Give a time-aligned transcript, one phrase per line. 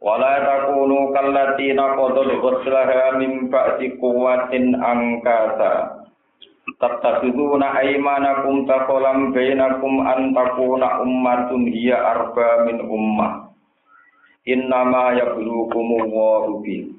[0.00, 6.00] Wala takunu kallati naqadul ghuslaha min ba'di quwwatin angkasa.
[6.80, 13.52] Tattakhiduna aymanakum taqalam bainakum an takuna ummatun hiya arba min ummah.
[14.48, 16.96] Innama yablukumullahu bi.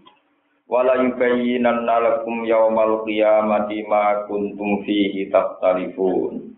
[0.70, 6.51] Wala yubayyinanna lakum yawmal qiyamati ma kuntum fihi takhtalifun.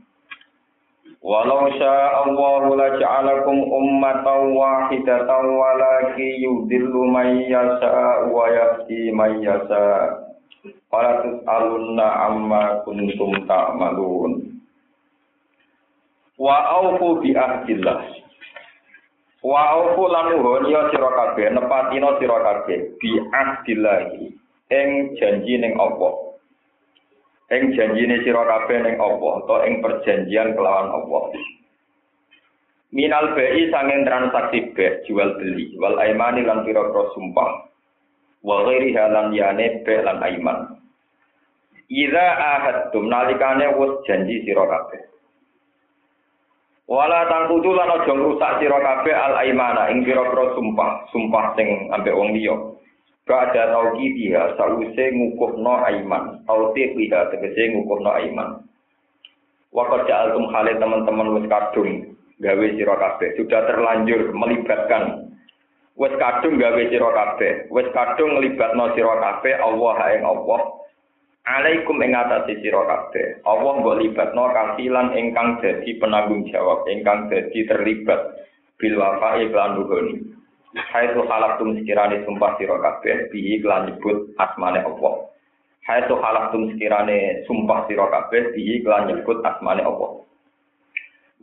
[1.23, 10.19] Walau syaa Allah la ja'alakum ummatan wahidatan walakin yudillu man yasha wa yahdi man yasha.
[10.91, 14.51] Fala tus'alunna amma kuntum ta'malun.
[16.35, 18.03] Wa aufu bi ahdillah.
[19.47, 24.11] Wa aufu lan nuhun ya sira kabeh nepatino sira kabeh bi ahdillah
[24.75, 26.32] ing janji ning Allah.
[27.51, 31.19] Ing janjine sira kabeh ning apa atau ing perjanjian kelawan apa
[32.93, 37.73] minal bai sanging transaksi be jual beli wal aimani lan pira-pira sumpah.
[38.45, 40.77] Wa ghairi halan yane be lan aiman.
[41.89, 45.01] Ida ahadtum nalikane wis janji sira kabeh.
[46.85, 52.13] Wala tangkudu lan aja ngrusak sira kabeh al aimana ing pira-pira sumpah, sumpah sing ambek
[52.13, 52.55] wong liya.
[53.23, 56.43] Ba'da tauki dia sause ngukuhno aiman.
[56.43, 58.67] Tauti dia tegese ngukuhno aiman.
[59.71, 63.29] Waktu ja'altum hale teman-teman wis kadung gawe sira kabeh.
[63.39, 65.33] Sudah terlanjur melibatkan
[65.95, 67.71] wis kadung gawe sira kabeh.
[67.71, 70.61] Wis kadung nglibatno sira kabeh Allah ing Allah.
[71.47, 73.39] Alaikum ing atase sira kabeh.
[73.47, 78.19] Allah mbok libatno kasilan ingkang dadi penanggung jawab, ingkang dadi terlibat
[78.75, 79.79] bil wafa'i lan
[80.73, 85.29] Hai tu halak tum sekirane sumpah sira kabeh bihi kelan nyebut asmane Allah.
[85.85, 90.25] Hai tu halak tum sekirane sumpah sira kabeh bihi kelan nyebut asmane Allah.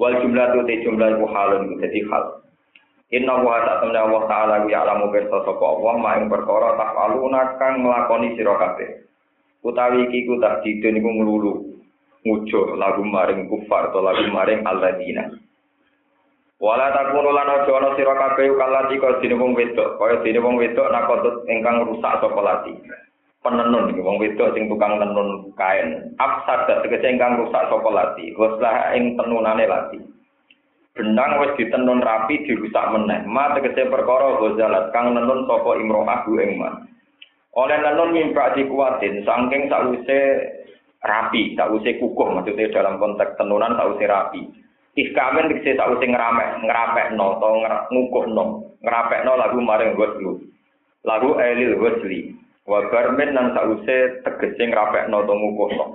[0.02, 2.42] Wal jumlah tu te jumlah ku halun dadi hal.
[3.14, 7.86] Inna wa ta'ala wa ta'ala ya alamu bersa sapa Allah ma ing perkara tafaluna kang
[7.86, 9.06] nglakoni sira kabeh.
[9.62, 11.52] Utawi iki ku tak didun iku nglulu.
[12.26, 15.38] Ngujo lagu maring kufar atau lagu maring alladzina.
[16.60, 20.60] Wala takunu lan aja ana sira kabeh kalati kaya dene wong wedok, kaya dene wong
[20.60, 22.76] wedok nakotut ingkang rusak sapa lati.
[23.41, 26.12] Penenun iki wong wedok sing tukang tenun kain.
[26.21, 30.04] Afsad tegese ingkang rusak sapa lati, goslah ing tenunane lati.
[30.93, 33.25] Benang wis ditenun rapi dirusak meneh.
[33.25, 36.60] Ma tegese perkara gozalat kang nenun sapa imro'ah bu ing
[37.56, 40.21] Oleh nenun mimpak dikuatin saking sakwise
[41.09, 44.44] rapi, sakwise kukuh maksudnya dalam konteks tenunan sakwise rapi.
[44.98, 47.62] Iskamen dikse usah ngeramek, no, atau
[47.94, 50.42] ngukuh no, ngerapek no lagu maring goslu,
[51.06, 52.34] lagu elil gosli,
[52.66, 54.66] wabarmen tak usah tegese
[55.06, 55.86] no, atau ngukuh no.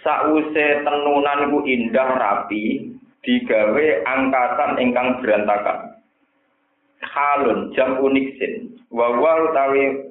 [0.00, 6.00] Sause tenunan ku indah rapi, digawe angkatan ingkang berantakan.
[7.04, 10.08] Halun jam uniksin, wawa utawi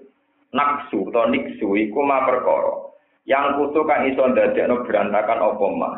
[0.54, 2.94] naksu atau niksu iku ma perkara.
[3.28, 5.96] Yang kutu kan iso ndadekno berantakan apa mah.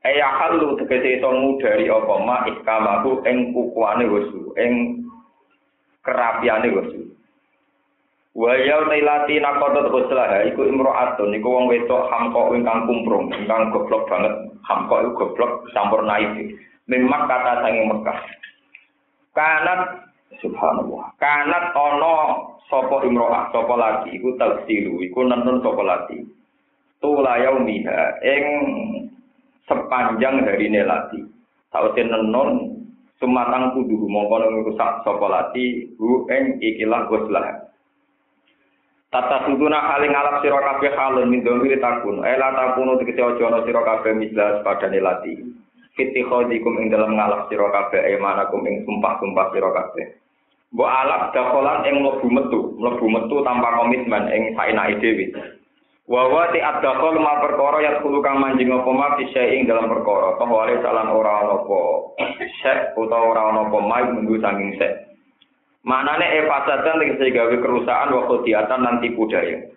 [0.00, 5.04] Eya halu tegese iso ngudari apa ma ikamaku ing kukuane wesu, ing
[6.00, 7.04] kerapiane wesu.
[8.32, 14.08] Wa ya tailati nakotot ghuslah iku imro'atun iku wong wedok hamko ingkang kumprung, ingkang goblok
[14.08, 14.32] banget.
[14.64, 16.32] Hamko iku goblok campur naif.
[16.88, 18.18] Memang kata sanging Mekah.
[19.36, 19.80] Kanat
[20.40, 21.12] subhanallah.
[21.20, 22.14] Kanat ana
[22.72, 26.24] sapa imro'ah, sapa lagi iku tafsiru, iku nentun sapa lagi.
[27.04, 28.44] Tula yaumiha ing
[29.70, 31.22] sepanjang dari nelati.
[31.70, 32.82] Sausin nenon
[33.22, 37.70] sumatang kudu mongko rusak sapa lati hu ing ikilah goslah.
[39.10, 42.22] Tata suduna haling ngalap sira kabeh halun min dhamir takun.
[42.26, 45.38] Ela takunu tegese aja ana sira kabeh mislas padane lati.
[46.00, 50.06] Khodikum ing dalam ngalap sira kabeh emanakum ing sumpah-sumpah sira kabeh.
[50.70, 55.26] Mbok alap dakolan ing mlebu metu, mlebu metu tanpa komitmen ing saenake dhewe.
[56.10, 60.34] Wawa ti adakol ma perkara ya kudu kang manjing apa ma ing dalam perkara.
[60.42, 61.80] Toh wale salan ora apa
[62.66, 65.06] sek utawa ora ana apa ma minggu sanging sek.
[65.86, 69.70] Manane e fasatan tegese gawe kerusakan waktu diatan nanti budaya.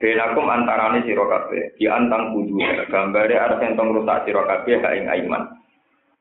[0.00, 2.56] Benakum antarane sira kabeh, di antang kudu
[2.88, 5.52] gambare arep entong rusak sira kabeh ha ing aiman.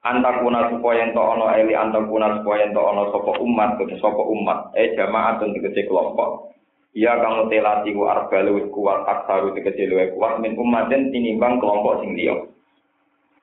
[0.04, 5.40] Antakuna supaya ento ana eli antakuna supaya ento ana sapa umat, sapa umat, eh jamaah
[5.40, 6.52] tegese kelompok.
[6.96, 12.00] Ya kamu telati ku arba luwih kuat aksaru tegese luwih kuat min umatin tinimbang kelompok
[12.00, 12.34] sing liya.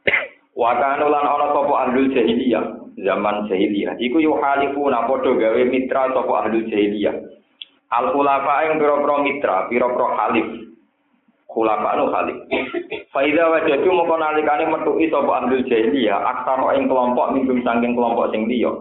[0.61, 2.65] Wa kanu lan ana sapa ahlul jahiliyah
[2.99, 7.15] zaman jahiliyah iku yu halifuna padha gawe mitra sapa ahlul jahiliyah.
[7.95, 10.49] Al khulafa ing pira-pira mitra, pira-pira halif.
[11.47, 12.39] Khulafa anu halif.
[13.15, 18.49] Faida wajadu mongko nalikane metuki sapa ahlul jahiliyah aksara ing kelompok minggum saking kelompok sing
[18.51, 18.73] liya.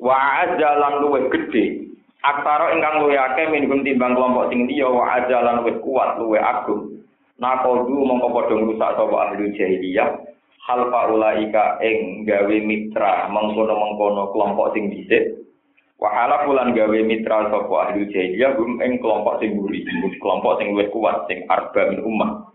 [0.00, 1.89] Wa ajalan luwih gedhe
[2.20, 7.00] Aksara ingkang luwih akeh minum timbang kelompok sing liya wa ajalan luwih kuat luwih agung.
[7.40, 10.20] Nakodu mongko padha ngrusak sapa ahli jahiliyah.
[10.68, 15.48] Hal faulaika ing gawe mitra mengkono-mengkono kelompok sing dhisik.
[15.96, 19.80] Wa hala pulan gawe mitra sapa ahli jahiliyah gum ing kelompok sing buri,
[20.20, 22.52] kelompok sing luwih kuat sing arba min ummah.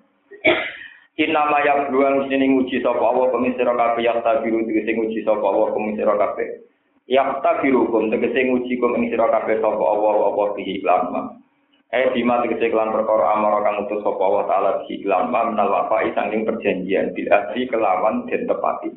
[1.15, 5.73] Inama yang beruang sini nguji sapa Allah pemisira kabeh yang tabiru sing nguji sapa Allah
[5.73, 6.74] pemisira kabeh.
[7.05, 11.37] Ya tabirukum tegese nguji kum ing sira kabeh sapa Allah apa bihi lama.
[11.93, 16.17] Eh bima tegese kelan perkara amara kang utus sapa Allah taala bihi lama menal wafa'i
[16.17, 18.89] sanging perjanjian bil asli kelawan den tepati.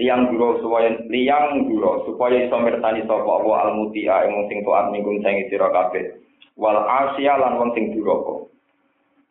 [0.00, 4.88] Liang duro supaya liang duro supaya iso mirsani sapa Allah al mutia ing sing taat
[4.88, 6.16] minggung sing sira kabeh.
[6.56, 8.48] Wal asya lan wong sing duraka.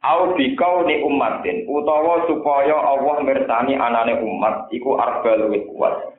[0.05, 6.12] Au bikau ni umatin utawa supaya Allah mirsani anane umat iku arba luwih kuat.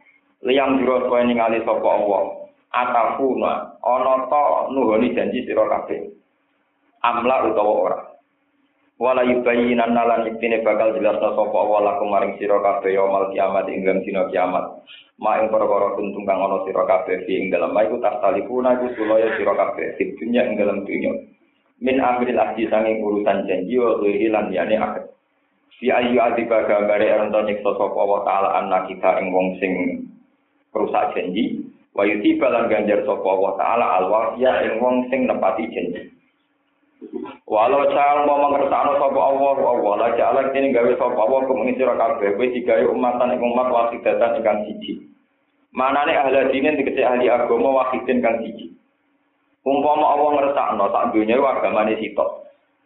[0.44, 2.22] Liyang juro kowe ningali sapa Allah?
[2.70, 3.80] Atafuna.
[3.80, 6.12] Ana ta nuhoni janji sira kabeh?
[7.04, 7.98] Amla utawa ora?
[8.94, 13.82] Wala yubayyinan nalan iktine bakal jelas sapa Allah lakum maring sira kabeh yaumul kiamat ing
[13.88, 14.64] dalam dina kiamat.
[15.18, 17.72] Ma ing perkara kuntung kang ana sira kabeh ing dalam.
[17.72, 21.12] Ma iku tastalifuna iku sulaya sira kabeh ing dunya ing dalam dunya.
[21.82, 25.04] Min amril ahdi sanging urusan janji wa lan yane akhir
[25.82, 29.72] Si ayu adiba gambare ento nyiksa sapa wa taala kita ing wong sing
[30.74, 31.62] perusak janji.
[31.94, 34.10] Wa balan ganjar sapa wa taala al
[34.42, 36.10] ing wong sing nepati janji.
[37.46, 41.94] Walau cal mau mengersakno sapa Allah Allah la ja'ala kene gawe sapa Allah kumeng sira
[41.94, 44.92] kabeh kowe digawe umatan ing umat wasidatan ingkang siji.
[45.70, 48.74] Manane ahli dine dikece ahli agama wahidin kang siji.
[49.62, 52.43] Umpama Allah ngersakno sak dunya agamane sitok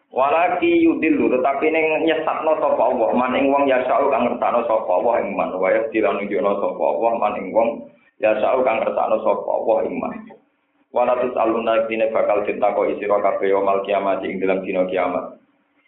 [0.09, 4.89] Walaki yudilu tetapi ning nyesatno sapa Allah man ing wong ya sa'u kang ngertakno sapa
[4.89, 7.69] Allah ing man wa ya dilanunjukno sapa Allah man ing wong
[8.17, 10.13] ya sa'u kang ngertakno sapa Allah ing man.
[10.89, 15.37] Wala tusaluna dine bakal ditakok isira kabeh mal kiamat ing dalam dina kiamat.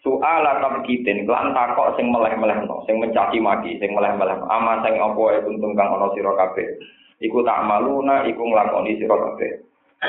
[0.06, 4.38] Soal tabkitin lan takok sing meleh-melehno, sing mencaci maki, sing meleh-meleh.
[4.50, 6.77] Ama sing apa ae kuntung kang ana sira kabeh.
[7.21, 9.62] Iku tak maluna iku nglakoni sira kabeh.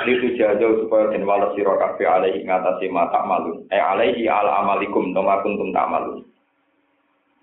[0.09, 5.13] Itu jauh supaya den wales sira kabeh alaihi ngatasi mata malu eh alaihi ala amalikum
[5.13, 6.25] kuntum tak malu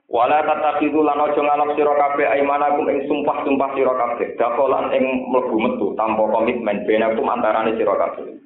[0.10, 4.34] wala tatakidu lan aja ngalap sira kabeh aimanakum ing sumpah-sumpah sira kabeh.
[4.42, 8.42] Dakolan ing mlebu metu tanpa komitmen benakum antarane sira kabeh.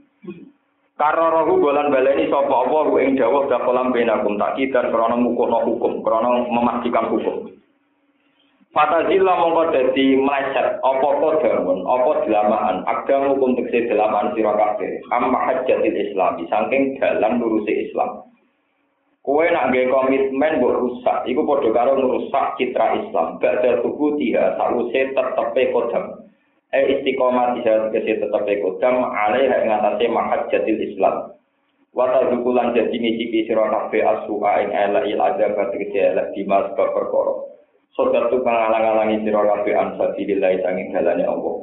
[1.00, 6.44] Karo rohu baleni sapa apa ing dawuh dakolan benakum tak kidan krana ngukuhno hukum krana
[6.52, 7.50] memastikan hukum
[8.74, 14.98] Fatazilla mongko dadi meleset apa kodamun, apa delamaan, agam hukum tekse delamaan sira kabeh.
[15.14, 18.26] Amma hajjatil Islam, saking dalam lurusi Islam.
[19.22, 23.38] Kue nak gawe komitmen mbok rusak, iku padha karo merusak citra Islam.
[23.38, 26.26] Badha tubuh dia sause tetepe kodam.
[26.74, 31.38] E istiqomah dia tegese tetepe kodam alaiha ing atase mahajjatil Islam.
[31.94, 37.53] Wata dukulan jadi ngicipi sira kabeh asuha ing elek il adab tegese elek dimas perkara.
[37.94, 41.62] Sodat tu ngalang-alangi sira kabeh an sabilillah sanging dalane Allah.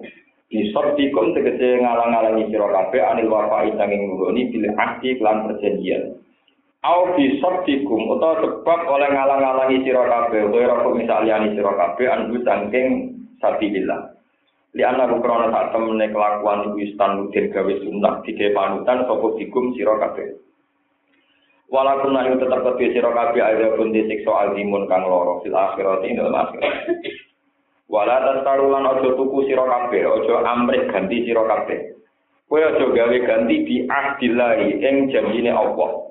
[0.55, 6.15] Nisabdikum tegese ngalang-alangi sira kabeh anil wafa'i sanging nuruni bil ahdi lan perjanjian.
[6.87, 12.89] Au sabdikum utawa sebab oleh ngalang-alangi sira kabeh utawa kok misaliyani sira kabeh an sanging
[13.43, 14.15] sabilillah.
[14.79, 19.03] Li ana krana sak temene kelakuan iku istan mudin gawe sunnah dike panutan
[19.35, 19.75] dikum.
[21.71, 26.19] Walaupun nanti tetap kedua siro kabe ada pun disiksa azimun kang loro fil akhirat ini
[26.19, 26.75] dalam akhirat.
[27.87, 31.95] Walau taruhan ojo tuku siro kabe, ojo amrik ganti siro kabe.
[32.51, 36.11] Kue ojo gawe ganti di ahdilai ing janjine Allah.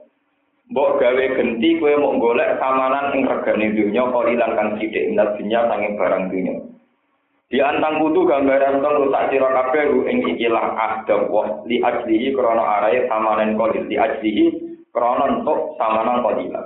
[0.71, 5.59] Mbok gawe ganti kue mau golek samanan ing regane dunya kalilan kang sithik minat dunya
[5.67, 6.55] sanging barang dunya.
[7.51, 12.63] Di antang kutu gambaran tong rusak sira kabeh ing ikilah ahda wa li ajlihi krana
[12.79, 16.65] arahe samanen qalil li ajlihi kronon untuk samanan qadilan.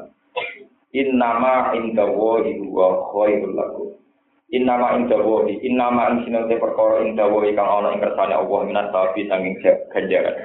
[0.94, 3.90] Innama inda wahi huwa khairul lakum.
[4.54, 8.94] Innama inda wahi, innama ing sinate perkara inda wahi kang ana ing kersane Allah minat
[8.94, 9.58] tabi sanging
[9.90, 10.38] ganjaran.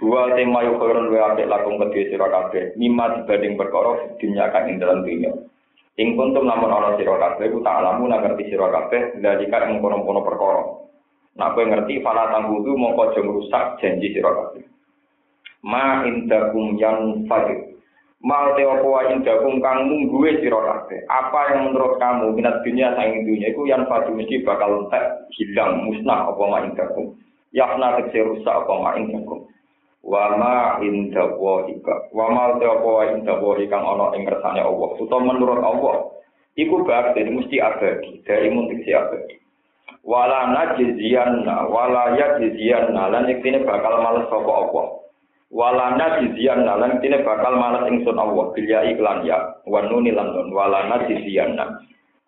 [0.00, 4.72] Huwa tema yu khairun wa apik lakum kedhe sira kabeh, mimma dibanding perkara dunya kang
[4.72, 5.28] ing dalam dunya.
[6.00, 10.24] Ing kuntum lamun ana sira kabeh ku tak alamu ngerti sira kabeh dalika ing kono-kono
[10.24, 10.64] perkara.
[11.36, 14.32] Nak kowe ngerti fala tanggudu mongko aja ngrusak janji sira.
[15.62, 17.72] Ma indakum yang fadil
[18.22, 21.02] Mal te apa wa indakum kang mungguwe sira kabeh.
[21.10, 25.82] Apa yang menurut kamu minat dunia sang dunia iku yang fadu mesti bakal entek hilang
[25.90, 27.18] musnah apa ma indakum.
[27.50, 29.42] Yakna tekse rusak apa ma indakum.
[30.06, 32.14] Wa ma indawa ika.
[32.14, 34.90] Wa ma te apa wa indawa kang ana ing kersane Allah.
[35.02, 35.94] Utawa menurut Allah
[36.54, 38.22] iku bakti mesti abadi.
[38.22, 39.34] Dari mun tekse abadi.
[40.06, 45.01] Wala najziyanna wala yajziyanna lan iktine bakal males sapa Allah.
[45.52, 51.04] Walana dizian lan tine bakal malas ingsun Allah bilya iklan ya wanuni lan nun walana
[51.04, 51.60] dizian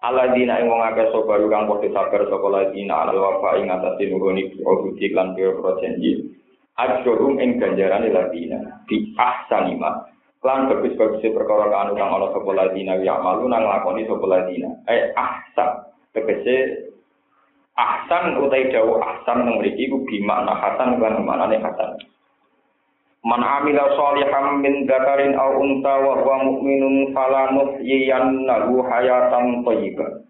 [0.04, 4.52] aladina ing wong akeh sapa kang padha sabar sapa ladina alal wafa ing atase nuhuni
[4.60, 5.32] obuti lan
[5.80, 6.28] janji.
[6.76, 10.04] Ajrum ing ganjaran ladina di ahsanima
[10.44, 14.68] lan bagus-bagus perkara kang kang ana sapa ladina ya malu nang lakoni sapa ladina.
[14.84, 15.88] Eh ahsan.
[16.12, 16.92] Tegese
[17.72, 21.96] ahsan utai dawu ahsan nang mriki ku bimakna hasan kan maknane hasan
[23.24, 30.28] Man amila sholihan min dzakarin aw unta wa huwa mu'minun fala nuhyiyannahu hayatan thayyibah.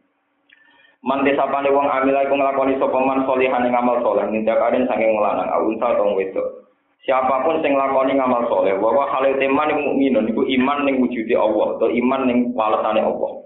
[1.03, 5.11] Man desapane wong amila iku nglakoni sapa man sholihan ing amal saleh min dzakarin saking
[5.19, 6.71] lanang aw unta utawa wedok.
[7.03, 11.35] Siapa pun sing nglakoni ngamal saleh, wa wa hale teman mukminun iku iman ning wujude
[11.35, 13.45] Allah atau iman ning walesane Allah.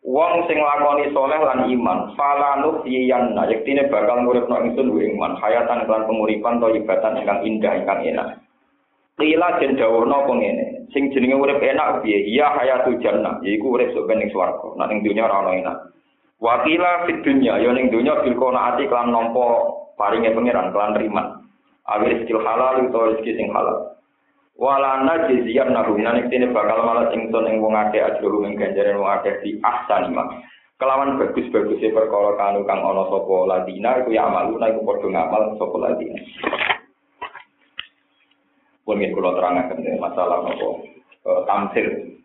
[0.00, 6.08] Wong sing lakoni soleh lan iman, fala nuhyiyanna yektine bakal nguripno ingsun iman hayatan lan
[6.08, 8.28] penguripan ibatan ingkang indah ingkang enak.
[9.20, 10.64] Qila den dawono apa ngene.
[10.96, 12.24] Sing jenenge urip enak piye?
[12.32, 14.80] Ya hayatul jannah, yaiku urip sok ning swarga.
[14.80, 15.76] Nek ning dunya ora ono enak.
[16.40, 19.44] Wa qila fid dunya, ya ning dunya kelan nampa
[20.00, 21.26] paringe pangeran kelan riman.
[21.84, 23.92] Awil rezeki halal utawa rezeki sing halal.
[24.60, 29.08] Walana jizian nahu nanik tini bakal malah ingsun ing wong akeh ajrohu ing ganjaran wong
[29.08, 30.28] akeh di ahsan ima.
[30.80, 35.76] Kelawan bagus-bagusnya perkara kanu kang ana sapa ladina iku ya amalu iku padha ngamal sapa
[35.76, 36.20] ladina.
[38.90, 40.82] Pun ingin kalau terangkan masalah nopo
[41.22, 42.18] uh, tamsil.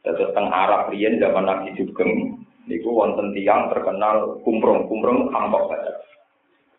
[0.00, 5.92] Terus teng Arab riyen zaman Nabi Sugeng niku wonten tiang terkenal kumprung kumprung hampok saja.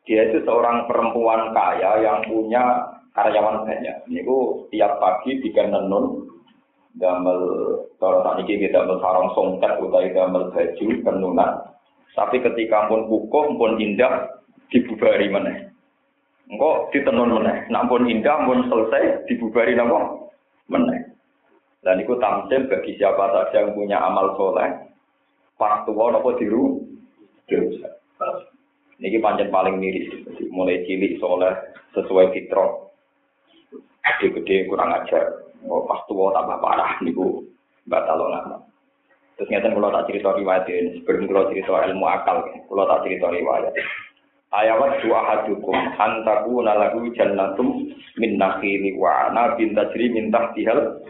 [0.10, 4.10] Dia itu seorang perempuan kaya yang punya karyawan banyak.
[4.10, 6.34] Niku tiap pagi tiga nenun
[6.98, 7.40] damel
[8.02, 8.98] kalau tak ini kita damel
[9.38, 11.52] songket utai damel baju penunan.
[12.18, 14.34] Tapi ketika pun kukuh pun indah
[14.74, 15.73] dibubari mana.
[16.52, 17.68] Engkau ditenun meneh.
[17.72, 20.30] Nampun indah, pun selesai, dibubari nopo
[20.68, 21.14] meneh.
[21.84, 24.72] Dan itu tamsil bagi siapa saja yang punya amal soleh.
[25.60, 26.84] Pas tua nopo diru.
[29.04, 30.08] Ini panjang paling miris.
[30.52, 31.52] Mulai cilik soleh
[31.92, 32.72] sesuai fitrah.
[34.04, 35.44] Gede-gede kurang ajar.
[35.68, 37.00] Oh, pas tua tambah parah.
[37.04, 37.16] Ini
[37.88, 38.64] batal lama.
[39.34, 42.38] Terus ngerti kalau tak cerita riwayat ini, sebelum kalau cerita ilmu akal,
[42.70, 43.74] kalau tak cerita riwayat.
[44.54, 47.90] Ayawat dua hadukum antaku nalagu jannatum
[48.22, 51.02] min nakhili wa ana bin tajri min tahtihal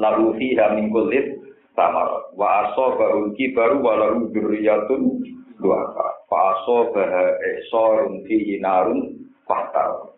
[0.00, 1.36] lalu fiha min kullit
[1.76, 5.02] tamar wa asaba baru wa lahu dzurriyyatun
[5.60, 5.92] dua
[6.26, 10.16] fa asaba esorun fihi narun fahtar.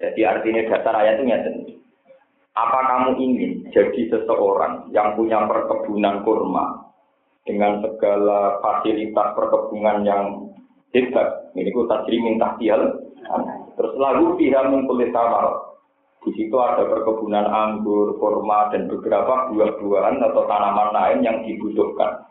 [0.00, 1.50] Jadi artinya dasar ayat itu nyata
[2.56, 6.92] apa kamu ingin jadi seseorang yang punya perkebunan kurma
[7.46, 10.24] dengan segala fasilitas perkebunan yang
[10.94, 11.54] hebat.
[11.54, 13.10] Ini ku tajri minta tial.
[13.78, 15.70] Terus lalu pihak mengkulit tamar.
[16.20, 22.28] Di situ ada perkebunan anggur, kurma, dan beberapa buah-buahan atau tanaman lain yang dibutuhkan.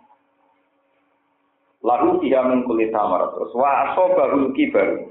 [1.81, 3.33] Lalu dia mengkulit tamar.
[3.33, 5.09] Terus waso baru kibar.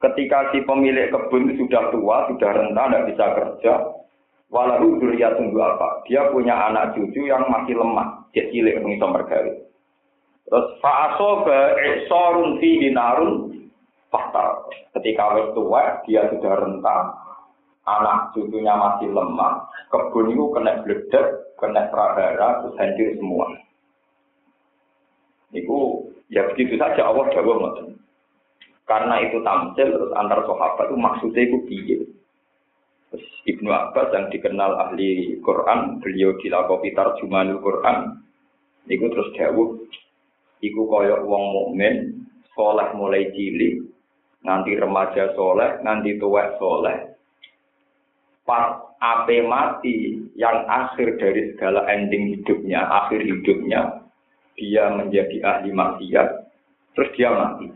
[0.00, 3.72] Ketika si pemilik kebun sudah tua, sudah renta, tidak bisa kerja,
[4.50, 6.02] walau duria tunggu apa?
[6.10, 9.62] Dia punya anak cucu yang masih lemah, dia cilik mengisah.
[10.52, 11.48] Terus fa'aso
[12.12, 13.56] sorun fi dinarun
[14.12, 14.68] fatal.
[14.92, 17.08] Ketika wis tua, dia sudah rentang,
[17.88, 23.48] anak cucunya masih lemah, kebun itu kena bledek, kena prahara, terus semua.
[25.56, 27.96] Itu ya begitu saja Allah jawab ngoten.
[28.84, 31.98] Karena itu tamsil terus antar sahabat itu maksudnya itu piye.
[33.08, 38.20] Terus Ibnu Abbas yang dikenal ahli Quran, beliau dilakopi tarjumanul Quran,
[38.92, 39.80] itu terus jawab
[40.62, 43.82] iku kaya wong mukmin soleh mulai cilik
[44.46, 46.98] nganti remaja soleh nganti tua soleh.
[48.42, 54.02] Pas ape mati yang akhir dari segala ending hidupnya akhir hidupnya
[54.58, 56.28] dia menjadi ahli maksiat
[56.94, 57.70] terus dia mati.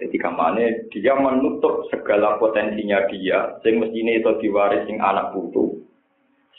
[0.00, 5.84] Jadi kamane dia menutup segala potensinya dia sing mestine itu diwaris sing anak putu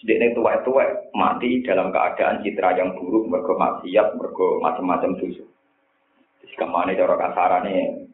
[0.01, 5.45] sedekne tua-tua mati dalam keadaan citra yang buruk mergo maksiat mergo macam-macam dosa.
[6.51, 8.09] Ke mana cara kasarane?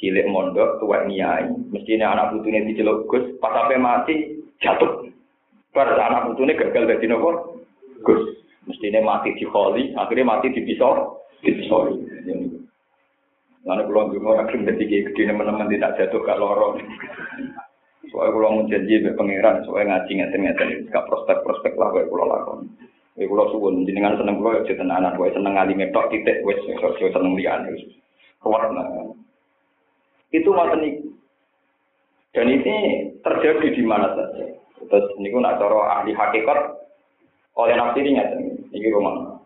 [0.00, 4.16] Cilik mondok tua niai mestinya anak putune diceluk Gus pas sampai mati
[4.64, 5.12] jatuh.
[5.76, 7.60] Bar anak putune gagal dadi nopo?
[8.00, 8.40] Gus.
[8.64, 12.00] Mestinya mati di kholi akhirnya mati di pisau di pisau.
[13.68, 16.80] Lalu pulang juga akhirnya jadi gede teman-teman tidak jatuh ke lorong.
[18.20, 22.12] Soalnya kalau mau janji be pangeran, soalnya ngaji ngeten ngeten, gak prospek prospek lah kayak
[22.12, 22.68] pulau lakon.
[23.16, 26.52] Kayak pulau suwun, jenengan seneng pulau ya jadi anak, gue seneng ngali metok titik, gue
[27.00, 27.64] seneng lian,
[28.44, 29.08] kuat nah.
[30.36, 31.08] Itu itu.
[32.36, 32.76] Dan ini
[33.24, 34.52] terjadi di mana saja.
[34.84, 36.76] Terus ini pun nak ahli hakikat
[37.56, 38.36] oleh nafsirinya,
[38.68, 39.40] ini rumah.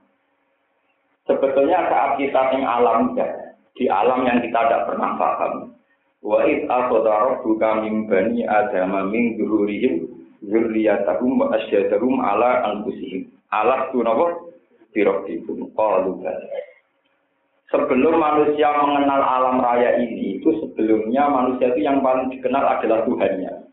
[1.30, 5.78] Sebetulnya saat kita yang alam ya, di alam yang kita tidak pernah paham.
[6.24, 10.08] Wa id akhadha rabbuka min bani adama min dzurrihim
[10.40, 13.28] dzurriyyatahum wa asyhadahum ala anfusihim.
[13.52, 14.32] Ala tunapa
[14.96, 16.24] birabbikum qalu
[17.68, 23.66] Sebelum manusia mengenal alam raya ini, itu sebelumnya manusia itu yang paling dikenal adalah Tuhannya.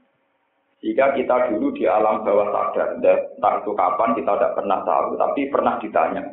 [0.82, 5.42] Jika kita dulu di alam bawah sadar, entah itu kapan kita tidak pernah tahu, tapi
[5.54, 6.24] pernah ditanya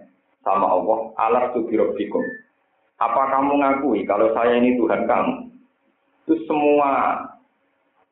[0.40, 1.68] sama Allah, alas tu.
[2.98, 5.47] Apa kamu ngakui kalau saya ini Tuhan kamu?
[6.28, 7.24] Itu semua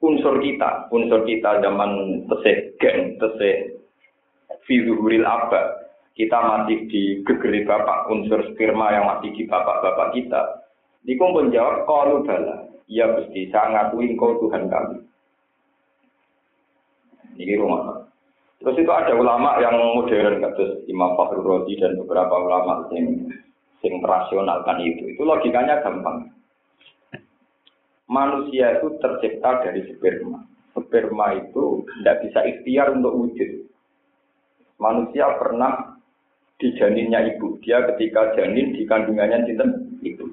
[0.00, 3.76] unsur kita, unsur kita zaman tesih gen, tesih
[4.64, 5.84] fizuhuril abad.
[6.16, 10.64] Kita masih di gegeri bapak, unsur sperma yang masih di bapak-bapak kita.
[11.04, 12.64] Niku pun jawab, kalau bala.
[12.88, 15.04] Ya Gusti, saya ngakui engkau Tuhan kami.
[17.36, 18.08] Ini rumah.
[18.64, 23.28] Terus itu ada ulama yang modern, kata Imam Fakhrul dan beberapa ulama yang
[23.84, 25.12] sing rasionalkan itu.
[25.12, 26.32] Itu logikanya gampang.
[28.06, 30.38] Manusia itu tercipta dari sperma.
[30.76, 33.50] Sperma itu tidak bisa ikhtiar untuk wujud.
[34.78, 35.98] Manusia pernah
[36.62, 37.58] di janinnya ibu.
[37.66, 39.66] Dia ketika janin di kandungannya cinta
[40.06, 40.24] ibu.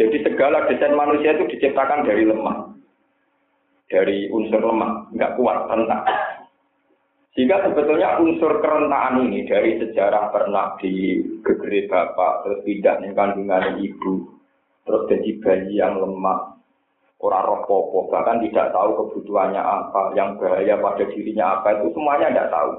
[0.00, 2.72] Jadi segala desain manusia itu diciptakan dari lemah.
[3.90, 6.06] Dari unsur lemah, nggak kuat, rentak.
[7.34, 14.34] Sehingga sebetulnya unsur kerentaan ini dari sejarah pernah di gegeri bapak, terus nih kandungan ibu,
[14.82, 16.49] terus jadi bayi yang lemah,
[17.20, 22.32] orang roh popo, bahkan tidak tahu kebutuhannya apa, yang bahaya pada dirinya apa, itu semuanya
[22.32, 22.70] tidak tahu.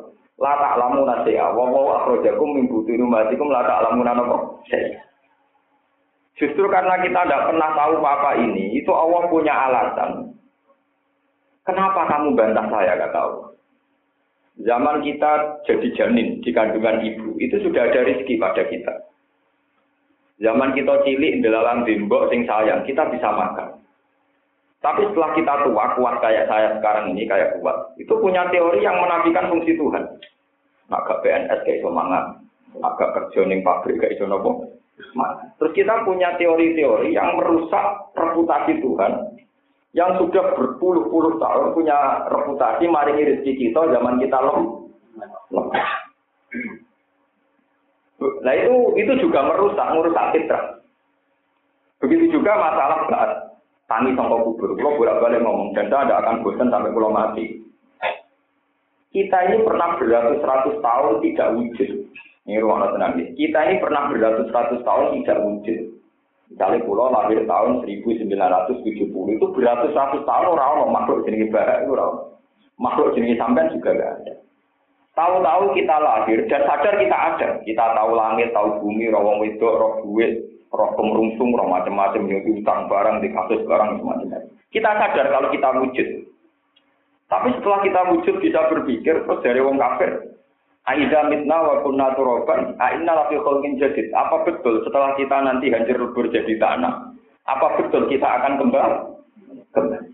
[0.42, 4.02] Lata alamu nasi ya, wong wong akhrojakum mimbuti rumatikum lata alamu
[4.66, 4.98] saya.
[6.42, 10.34] Justru karena kita tidak pernah tahu apa ini, itu Allah punya alasan.
[11.62, 13.48] Kenapa kamu bantah saya, kata Allah.
[14.66, 18.94] Zaman kita jadi janin di kandungan ibu, itu sudah ada rezeki pada kita.
[20.42, 23.78] Zaman kita cilik dalam bimbok sing sayang, kita bisa makan.
[24.82, 27.94] Tapi setelah kita tua, kuat kayak saya sekarang ini, kayak kuat.
[28.02, 30.10] Itu punya teori yang menafikan fungsi Tuhan.
[30.90, 32.42] Agak PNS kayak iso mangan.
[32.82, 34.66] Agak kerja pabrik kayak nopo.
[35.62, 37.86] Terus kita punya teori-teori yang merusak
[38.18, 39.38] reputasi Tuhan
[39.92, 44.62] yang sudah berpuluh-puluh tahun punya reputasi maringi rezeki kita zaman kita lem.
[48.42, 50.80] Nah itu itu juga merusak, merusak fitrah.
[52.00, 53.32] Begitu juga masalah saat
[53.92, 54.80] tani sangka kubur.
[54.80, 57.60] Kalau bolak-balik ngomong, dan saya tidak akan bosan sampai pulau mati.
[59.12, 61.90] Kita ini pernah beratus-ratus tahun tidak wujud.
[62.48, 63.20] Ini ruang tenang.
[63.36, 65.80] Kita ini pernah beratus-ratus tahun tidak wujud.
[66.52, 72.36] Misalnya pulau lahir tahun 1970 itu beratus-ratus tahun orang makhluk jenis barat itu orang
[72.76, 74.34] makhluk jenis sampean juga gak ada.
[75.12, 77.50] Tahu-tahu kita lahir dan sadar kita ada.
[77.64, 82.88] Kita tahu langit, tahu bumi, rawang wedok, roh duit, roh kemerungsung, roh macam-macam yang utang
[82.88, 86.08] barang, di kasus barang semacam Kita sadar kalau kita wujud.
[87.32, 90.32] Tapi setelah kita wujud bisa berpikir terus dari wong kafir,
[90.90, 94.10] Aida mitna wa kunna turaban, aina lafi khalqin jadid.
[94.18, 97.14] Apa betul setelah kita nanti hancur lebur jadi tanah?
[97.46, 98.98] Apa betul kita akan kembali?
[99.78, 100.10] Kembali.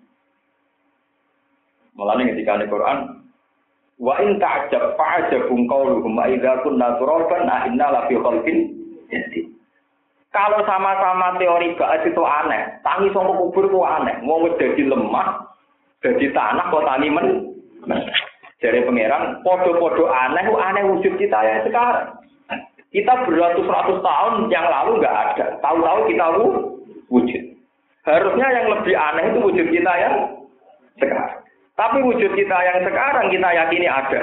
[1.96, 2.98] Mulane ketika di Quran,
[3.98, 8.58] wa in ta'jab fa'ajabun qauluhum aida kunna turaban, aina lafi khalqin
[9.08, 9.57] jadid.
[10.38, 14.22] Kalau sama-sama teori baat itu aneh, tangi sama kubur itu aneh.
[14.22, 15.50] Mau jadi lemah,
[16.06, 17.28] jadi tanah kok tani men.
[18.62, 22.22] Dari pangeran, podo-podo aneh, aneh wujud kita yang sekarang.
[22.94, 25.46] Kita beratus-ratus tahun yang lalu nggak ada.
[25.62, 26.26] Tahu-tahu kita
[27.10, 27.44] wujud.
[28.06, 30.14] Harusnya yang lebih aneh itu wujud kita yang
[31.02, 31.38] sekarang.
[31.78, 34.22] Tapi wujud kita yang sekarang kita yakini ada.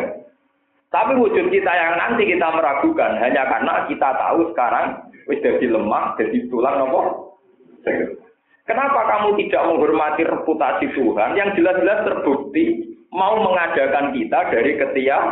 [0.95, 6.17] Tapi wujud kita yang nanti kita meragukan hanya karena kita tahu sekarang wis jadi lemah,
[6.21, 7.01] jadi tulang nopo.
[8.65, 15.25] Kenapa kamu tidak menghormati reputasi Tuhan yang jelas-jelas terbukti mau mengadakan kita dari ketiak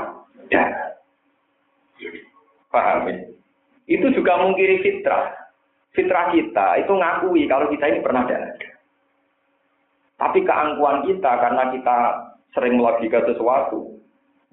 [2.72, 3.16] Paham ya?
[3.84, 5.32] Itu juga mungkiri fitrah.
[5.92, 8.48] Fitrah kita itu ngakui kalau kita ini pernah ada.
[10.16, 11.96] Tapi keangkuhan kita karena kita
[12.56, 14.00] sering melogika sesuatu,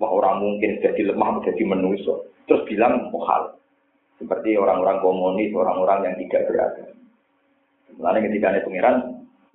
[0.02, 2.16] wah orang mungkin jadi lemah jadi manusia,
[2.50, 3.56] terus bilang mohal.
[4.20, 6.94] Seperti orang-orang komunis, orang-orang yang tidak beragama.
[8.00, 8.96] Lalu ketika ada pengiran,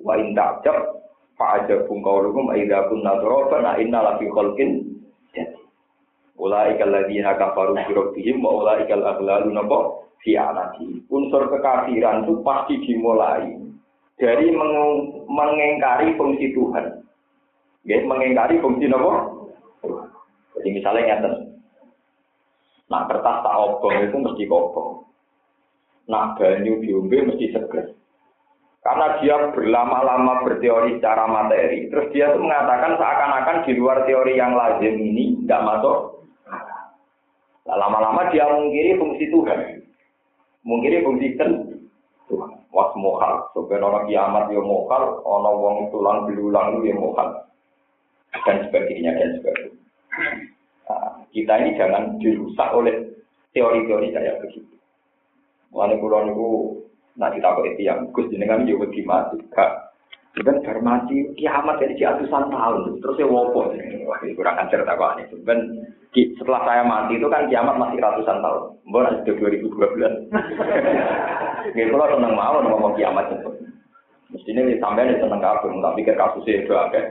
[0.00, 1.05] wa in ta'jab
[1.37, 5.00] fa'ajabum qawluhum aidha kunna turaban inna lafi khalqin
[5.37, 5.61] jadi.
[6.40, 9.79] Ulaikal ladzina kafaru bi rabbihim wa ulaikal aghlalu napa
[10.24, 11.05] fi anati.
[11.12, 13.55] Unsur kekafiran itu pasti dimulai
[14.16, 14.72] dari meng
[15.29, 17.05] mengingkari fungsi Tuhan.
[17.85, 19.29] Ya, mengingkari fungsi napa?
[20.57, 21.35] Jadi misalnya ngeten,
[22.92, 25.09] Nah kertas tak obong itu mesti kobong.
[26.09, 27.97] Nah banyu diombe mesti seger.
[28.85, 34.53] Karena dia berlama-lama berteori secara materi, terus dia tuh mengatakan seakan-akan di luar teori yang
[34.53, 36.29] lazim ini tidak masuk.
[37.64, 39.61] Nah, lama-lama dia mengkiri fungsi Tuhan,
[40.68, 42.53] mengkiri fungsi Tuhan.
[42.75, 47.49] Was mokal, sebenarnya kiamat dia mokal, orang wong tulang belulang dia mokal,
[48.44, 49.81] dan sebagainya dan sebagainya.
[51.35, 52.94] Kita ini jangan dirusak oleh
[53.51, 54.75] teori-teori kayak begitu.
[55.75, 56.79] Mulane kula niku
[57.18, 59.42] nak ditakoki yang Gus jenengan yo wedi mati.
[59.51, 59.90] Kak,
[60.38, 63.03] kan kiamat jadi ratusan tahun.
[63.03, 65.27] Terus ya wopo Wah, kurang ajar takokane.
[65.42, 65.83] Ben
[66.14, 68.62] setelah saya mati itu kan kiamat masih ratusan tahun.
[68.87, 70.31] Mbok sudah 2012.
[71.75, 73.51] Nggih kula seneng mawon ngomong kiamat itu.
[74.31, 77.05] Mestinya ini sampai ini seneng kabur, tak pikir kasusnya itu akeh.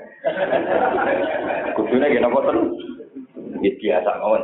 [1.79, 2.39] Kudune gini apa
[3.63, 4.43] Nggih biasa mawon.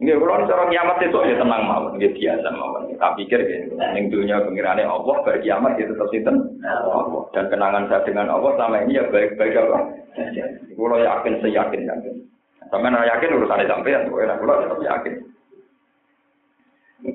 [0.00, 2.88] Kula cara kiamat itu ya tenang mawon, nggih biasa mawon.
[2.96, 3.76] Tak pikir gitu.
[3.76, 6.56] ning dunia pengirane Allah bar kiamat itu tetap sinten?
[6.64, 7.28] Allah.
[7.36, 9.78] Dan kenangan saya dengan Allah selama ini ya baik-baik apa?
[10.72, 12.14] Kula yakin seyakin yakin.
[12.72, 15.14] Sampai nggak yakin urusan sampean, pokoknya kula tetap yakin.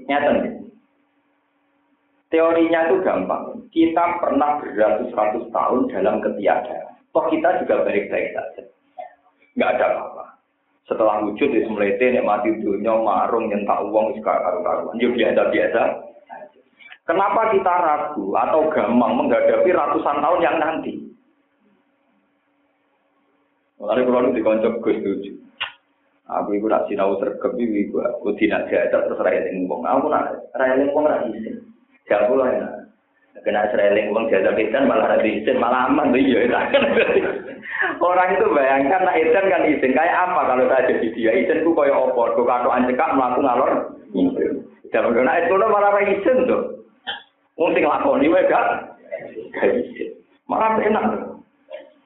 [0.05, 0.53] Nyata nih.
[2.29, 3.43] Teorinya itu gampang.
[3.73, 6.85] Kita pernah beratus-ratus tahun dalam ketiadaan.
[7.11, 8.61] Toh kita juga baik-baik saja
[9.55, 10.25] nggak ada apa-apa.
[10.87, 14.99] Setelah wujud di semlete nek mati dunia marung nyentak uang sekarang karu-karuan.
[14.99, 15.81] Yo biasa-biasa.
[17.07, 20.93] Kenapa kita ragu atau gampang menghadapi ratusan tahun yang nanti?
[23.81, 25.31] Mulai kalau di konsep gue setuju.
[26.31, 29.83] Aku ibu nak sinau sergap ibu, aku tidak jahat terus raya lingkung.
[29.83, 31.59] Aku nak raya lingkung nak izin.
[32.07, 32.80] Gak boleh
[33.39, 36.45] kena sereling uang jasa edan malah ada izin malah aman tuh iya
[38.01, 39.91] orang itu bayangkan nak izin kan izin.
[39.95, 41.31] Kayak apa kalau saya jadi dia?
[41.33, 43.71] Izin ku koyo opor ku kado anjekak melaku ngalor.
[44.91, 46.61] Dan kena itu malah ada izin tuh.
[47.57, 48.65] Mungkin lakoni wae gak
[49.55, 50.09] gak izin.
[50.49, 51.05] Malah enak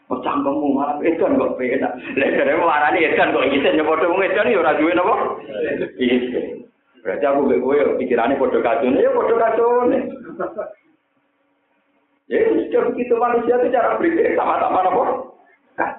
[0.05, 1.93] Oh cangkemmu malah edan kok enak.
[2.13, 5.15] Lah jare marani edan kok izin nyepodo wong edan ya ora duwe napa?
[5.97, 6.61] Izin.
[7.01, 9.97] Berarti aku kowe pikirane padha kacone ya padha kacone.
[12.25, 14.81] Ya sudah begitu manusia itu cara berpikir sama-sama?
[15.77, 15.93] Kan.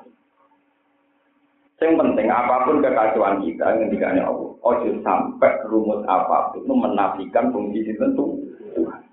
[1.78, 7.54] Yang penting apa pun kekacauan kita ketika Allah, ojo sampai rumus apa pun itu menafikan
[7.54, 8.42] fungsi tertentu
[8.74, 9.06] Tuhan.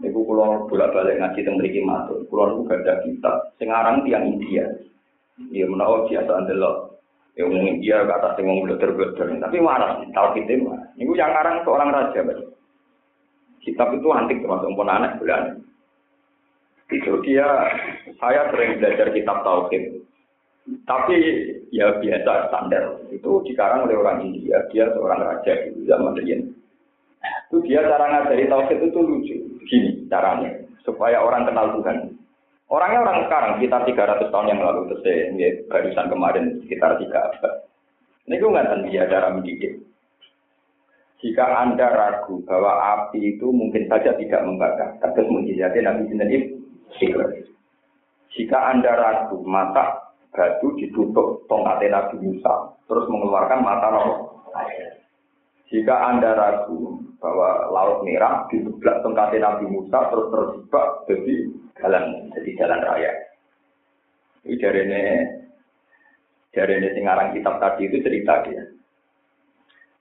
[0.00, 2.24] Ibu pulau bolak balik ngaji tentang mriki matur.
[2.24, 3.36] Itu gak ada kitab.
[3.60, 4.64] Sekarang tiang India.
[5.52, 7.04] Ya menawa biasa andelok.
[7.36, 10.80] Ya ngomong India ke atas yang ngomong beler Tapi marah, tahu kita mah.
[10.96, 12.20] Ini yang ngarang seorang raja.
[13.60, 15.60] Kitab itu antik termasuk pun anak bulan.
[16.90, 17.46] Itu dia,
[18.18, 20.02] saya sering belajar kitab tauhid.
[20.86, 21.16] Tapi
[21.70, 22.98] ya biasa standar.
[23.14, 24.58] Itu dikarang oleh orang India.
[24.74, 26.50] Dia seorang raja di zaman Rian.
[27.50, 29.36] Itu dia cara ngajari tauhid itu lucu.
[29.70, 30.50] Gini caranya.
[30.82, 32.18] Supaya orang kenal Tuhan.
[32.70, 34.80] Orangnya orang sekarang, sekitar 300 tahun yang lalu.
[34.94, 35.04] Terus
[35.66, 37.54] barusan kemarin sekitar 3 abad.
[38.30, 39.82] Ini gue nggak dia cara mendidik.
[41.20, 46.32] Jika Anda ragu bahwa api itu mungkin saja tidak membakar, terus mujizatnya Nabi Sinten
[48.30, 54.08] jika Anda ragu, mata batu ditutup tongkatnya Nabi Musa, terus mengeluarkan mata roh
[55.70, 61.34] Jika Anda ragu bahwa laut merah ditutup tongkatnya Nabi Musa, terus terjebak jadi
[61.78, 63.12] jalan jadi jalan raya.
[64.40, 65.02] Ini dari ini
[66.50, 68.62] dari ini singarang kitab tadi itu cerita dia.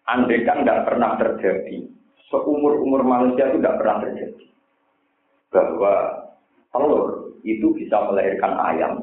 [0.09, 1.85] Andai kan tidak pernah terjadi,
[2.33, 4.45] seumur umur manusia itu tidak pernah terjadi
[5.53, 6.18] bahwa
[6.73, 8.93] telur itu bisa melahirkan ayam.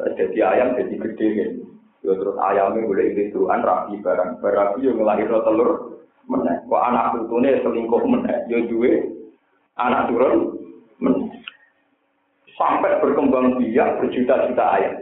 [0.00, 1.52] Jadi ayam jadi gede kan.
[2.00, 4.40] Ya, terus ayamnya boleh induan rapi barang.
[4.40, 6.56] Barapi yang melahirkan telur meneh.
[6.64, 8.36] Kok anak putune selingkuh meneh.
[8.48, 8.92] Ya duwe
[9.76, 10.56] anak turun.
[12.56, 14.96] Sampai berkembang biak berjuta-juta ayam.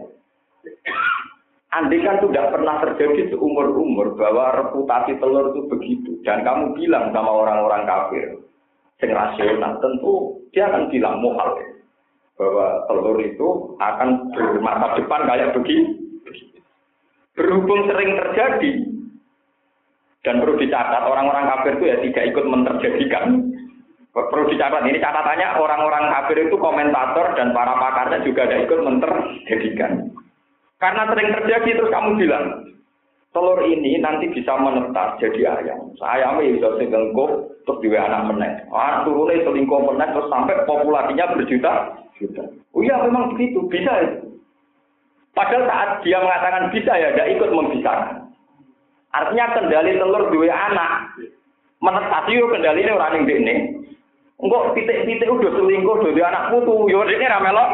[1.68, 6.10] Andai kan tidak pernah terjadi seumur-umur bahwa reputasi telur itu begitu.
[6.24, 8.40] Dan kamu bilang sama orang-orang kafir,
[8.98, 10.14] yang rasional, tentu
[10.50, 11.58] dia akan bilang muhal.
[12.38, 13.48] Bahwa telur itu
[13.82, 15.90] akan bermasa depan kayak begini.
[17.34, 18.72] Berhubung sering terjadi,
[20.26, 23.24] dan perlu dicatat, orang-orang kafir itu ya tidak ikut menterjadikan.
[24.10, 30.10] Perlu dicatat, ini catatannya orang-orang kafir itu komentator dan para pakarnya juga tidak ikut menterjadikan.
[30.82, 32.44] Karena sering terjadi terus kamu bilang,
[33.30, 35.94] telur ini nanti bisa menetas jadi ayam.
[36.02, 37.30] Ayamnya bisa selingkuh
[37.68, 38.52] terus juga anak menek.
[38.72, 41.72] Anak turunnya selingkuh menek terus sampai populasinya berjuta
[42.16, 42.44] juta.
[42.72, 44.10] Oh iya memang begitu, bisa ya.
[45.36, 48.32] Padahal saat dia mengatakan bisa ya, tidak ikut membisarkan.
[49.12, 50.92] Artinya kendali telur dua anak
[51.78, 53.54] menetas itu kendali ini orang yang ini.
[54.40, 57.70] Enggak titik-titik udah selingkuh dua anak putu, yo ini ramelok.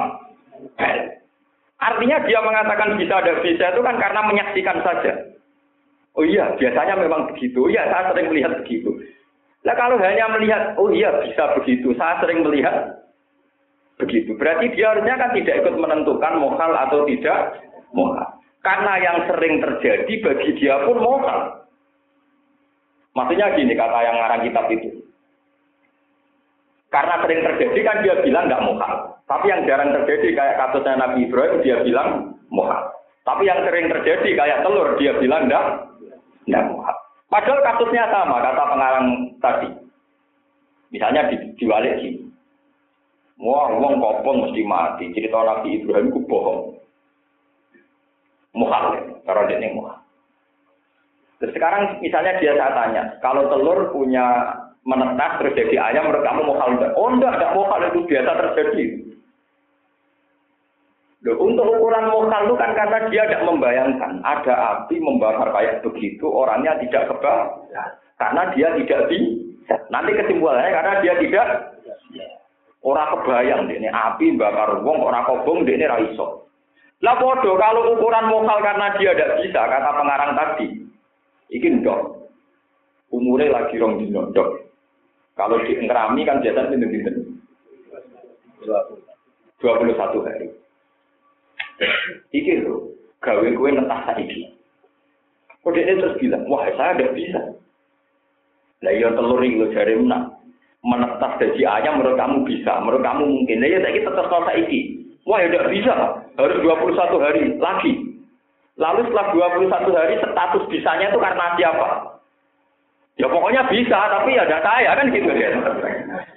[1.79, 5.13] Artinya dia mengatakan bisa ada bisa itu kan karena menyaksikan saja.
[6.15, 7.67] Oh iya, biasanya memang begitu.
[7.67, 8.95] Iya, saya sering melihat begitu.
[9.65, 13.01] Nah kalau hanya melihat, oh iya bisa begitu, saya sering melihat
[13.97, 14.37] begitu.
[14.37, 17.65] Berarti dia harusnya kan tidak ikut menentukan mokal atau tidak
[17.97, 18.29] mokal.
[18.61, 21.65] Karena yang sering terjadi bagi dia pun mokal.
[23.15, 25.05] Maksudnya gini kata yang ngarang kitab itu.
[26.91, 28.95] Karena sering terjadi kan dia bilang nggak muhal.
[29.27, 32.95] Tapi yang jarang terjadi kayak kasusnya Nabi Ibrahim dia bilang muhal.
[33.27, 35.65] Tapi yang sering terjadi kayak telur dia bilang nggak
[36.47, 36.97] nggak muhal.
[37.35, 39.07] Padahal kasusnya sama kata pengarang
[39.43, 39.69] tadi.
[40.95, 42.31] Misalnya di, diwalik sini.
[43.43, 45.11] Wah, uang kopong mesti mati.
[45.11, 46.79] Cerita Nabi Ibrahim itu bohong.
[48.55, 49.99] Muhal, karena dia ini muhal.
[51.43, 54.55] Terus sekarang misalnya dia saya tanya, kalau telur punya
[54.87, 56.95] menetas terus jadi ayam menurut kamu mau enggak?
[56.95, 58.85] Oh enggak, enggak mokal itu biasa terjadi.
[61.25, 66.29] Loh, untuk ukuran mokal itu kan karena dia tidak membayangkan ada api membakar kayak begitu
[66.29, 67.65] orangnya tidak kebal
[68.21, 69.19] karena dia tidak di
[69.89, 71.47] nanti kesimpulannya karena dia tidak
[72.85, 76.45] orang kebayang ini api bakar wong orang kobong ini raiso
[77.01, 80.67] lah bodoh kalau ukuran mokal karena dia tidak bisa kata pengarang tadi
[81.57, 82.21] ikin dok
[83.09, 84.65] umurnya lagi rong dino dok
[85.35, 87.11] kalau di kan biasa pintu pintu.
[89.59, 90.64] Dua puluh satu hari.
[92.31, 94.51] Iki lho, gawe kue mentah saiki.
[95.65, 97.41] Kode ini terus bilang, wah saya tidak bisa.
[98.85, 100.37] Nah iya telur itu jari menang.
[100.85, 103.57] Menetas dari ayam menurut kamu bisa, menurut kamu mungkin.
[103.65, 105.01] Nah iya saya tetap kalau saiki.
[105.25, 105.95] Wah ya tidak bisa,
[106.37, 107.93] harus 21 hari lagi.
[108.77, 111.89] Lalu setelah 21 hari status bisanya itu karena siapa?
[113.17, 115.49] Ya pokoknya bisa, tapi ya tidak saya kan gitu ya.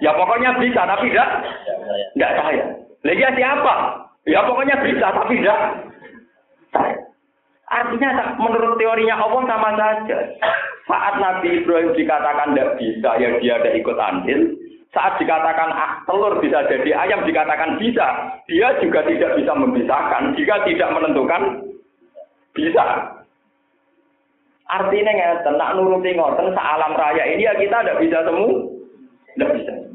[0.00, 1.28] Ya pokoknya bisa, tapi tidak
[2.16, 2.64] tidak saya.
[3.04, 3.74] Lagi siapa?
[4.28, 5.88] Ya pokoknya bisa, tapi tidak
[6.68, 7.00] saya.
[7.68, 10.18] Artinya menurut teorinya Allah sama saja.
[10.84, 14.40] Saat Nabi Ibrahim dikatakan tidak bisa, ya dia tidak ikut andil.
[14.92, 20.32] Saat dikatakan ah, telur bisa jadi ayam, dikatakan bisa, dia juga tidak bisa memisahkan.
[20.36, 21.42] Jika tidak menentukan,
[22.56, 22.84] bisa.
[24.68, 28.76] Artinya nggak nak nuruti ngoten alam raya ini ya kita tidak bisa temu,
[29.36, 29.87] tidak bisa.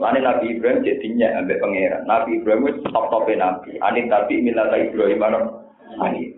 [0.00, 2.02] Lain Nabi Ibrahim jadinya ambil pangeran.
[2.08, 3.76] Nabi Ibrahim itu top topnya Nabi.
[3.84, 5.38] Anin tapi minta Ibrahim mana?
[6.00, 6.32] Ani.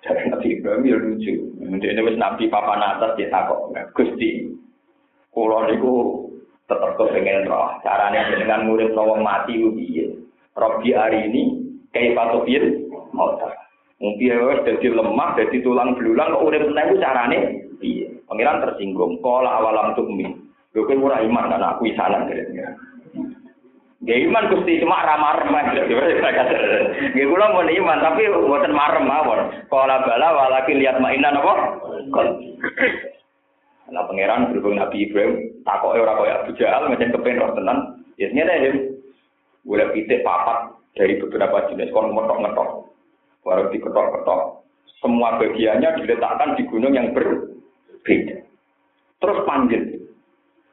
[0.00, 1.34] Jadi Nabi Ibrahim ya lucu.
[1.60, 3.68] Ini wis Nabi papan atas dia takut.
[3.92, 4.48] Gusti,
[5.36, 6.24] kulo niku
[6.64, 7.76] tetap kepengen roh.
[7.84, 10.16] Caranya dengan murid lawang mati ubi.
[10.56, 11.42] Robi hari ini
[11.92, 12.64] kayak patopir
[13.12, 13.36] mau
[14.00, 17.38] Mungkin ya jadi lemah, jadi tulang belulang, kok udah menang itu carane?
[17.84, 18.08] Iya.
[18.24, 19.20] Pangeran tersinggung.
[19.20, 20.24] Kola awalam tukmi.
[20.70, 22.78] Lho ora iman kan aku isanan kira-kira.
[24.00, 25.92] Gak iman gusti cuma ramah remah gitu.
[25.92, 29.40] Gak kula mau iman tapi buatan marem mawon.
[29.68, 31.54] Kola bala walaki lihat mainan apa?
[33.90, 37.78] Nah pangeran berhubung Nabi Ibrahim takoknya orang kaya Abu Jahal macam kepen roh tenan.
[38.16, 38.70] Ya ternyata ya.
[39.66, 42.68] Boleh pitik papat dari beberapa jenis kon ngetok-ngetok.
[43.42, 44.40] Baru diketok-ketok.
[45.02, 48.36] Semua bagiannya diletakkan di gunung yang berbeda.
[49.20, 49.82] Terus panggil.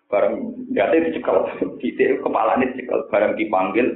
[0.07, 0.33] Barang
[0.71, 1.37] jatuh dicekal.
[1.83, 3.07] Titik kepala ini dicekal.
[3.11, 3.87] Barang dipanggil.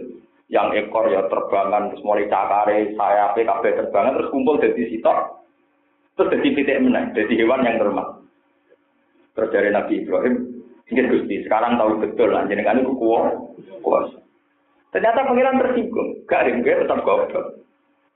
[0.52, 1.96] Yang ekor ya terbangan.
[1.96, 4.16] Terus mulai cakare, sayapnya, kabeh terbangan.
[4.20, 5.18] Terus kumpul dari sitok.
[6.20, 7.16] Terus jadi titik menang.
[7.16, 8.08] Jadi hewan yang termak.
[9.32, 10.36] Terus dari Nabi Ibrahim.
[10.92, 12.44] Ini Gusti, sekarang tahu betul lah.
[12.52, 12.92] Jadi kan itu
[13.80, 14.20] kuasa.
[14.92, 16.28] Ternyata pengiran tersinggung.
[16.28, 17.64] Garing, gue tetap goblok.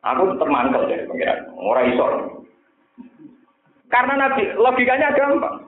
[0.04, 1.40] Aku tetap mangkel dari pengiran.
[1.56, 2.06] Orang iso.
[3.88, 5.65] Karena Nabi, logikanya gampang.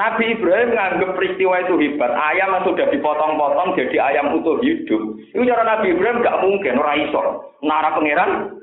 [0.00, 2.08] Nabi Ibrahim menganggap peristiwa itu hebat.
[2.16, 5.20] Ayam yang sudah dipotong-potong jadi ayam utuh hidup.
[5.36, 7.20] Itu cara Nabi Ibrahim gak mungkin orang iso.
[7.60, 8.56] Nara pangeran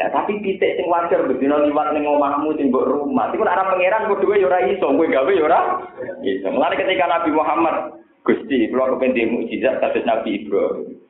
[0.00, 3.30] Ya tapi pitik sing wajar bedino liwat ning omahmu sing mbok rumah.
[3.30, 5.60] Iku arah pangeran kudu ya ora iso, kowe gawe ya ora
[6.24, 6.48] iso.
[6.50, 7.76] Ketika Nabi Muhammad
[8.24, 11.01] Gusti, kula kepen mukjizat kados Nabi Ibrahim.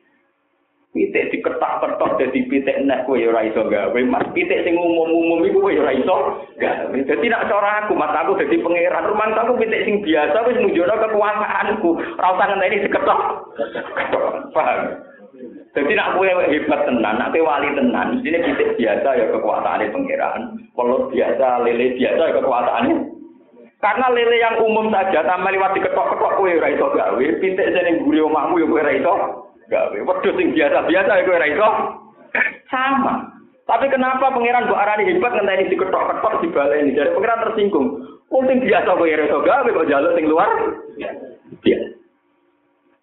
[0.93, 3.97] Pitik diketak-ketok dadi pitik nek kowe ya ora iso gawe.
[4.05, 6.15] Mas pitik sing umum-umum iku kowe ya ora iso
[6.61, 6.93] gawe.
[6.93, 11.89] Dadi aku, mas aku dadi pangeran, rumah aku pitik sing biasa wis nunjukno kekuasaanku.
[11.97, 13.19] Ora usah ngenteni diketok.
[14.53, 14.79] Paham?
[15.73, 20.41] Jadi nak kue hebat tenan, nak wali tenan, ini titik biasa ya kekuasaannya pangeran.
[20.77, 22.95] Kalau biasa, lele biasa ya kekuasaannya.
[23.81, 28.21] Karena lele yang umum saja, tambah lewat diketok-ketok kue ora iso gawe, pitik sing guri
[28.21, 29.97] omahmu ya kue ora iso gawe.
[29.97, 31.69] Wedhus sing biasa-biasa ya kue ora iso.
[32.67, 33.13] Sama.
[33.63, 36.97] Tapi kenapa pangeran mbok arani hebat ngenteni diketok-ketok dibaleni?
[36.97, 37.87] Jadi pangeran tersinggung.
[38.27, 40.49] Wong sing biasa kue ora iso gawe kok jaluk sing luar.
[41.63, 41.87] Biasa.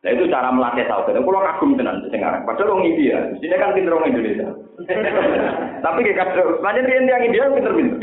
[0.01, 1.13] Nah itu cara melatih tauhid.
[1.13, 2.49] Kalau kagum tenan sekarang.
[2.49, 3.19] Padahal orang India.
[3.37, 4.49] Sini kan pinter orang Indonesia.
[5.85, 6.57] Tapi kayak kadang,
[6.89, 8.01] dia yang India pinter-pinter.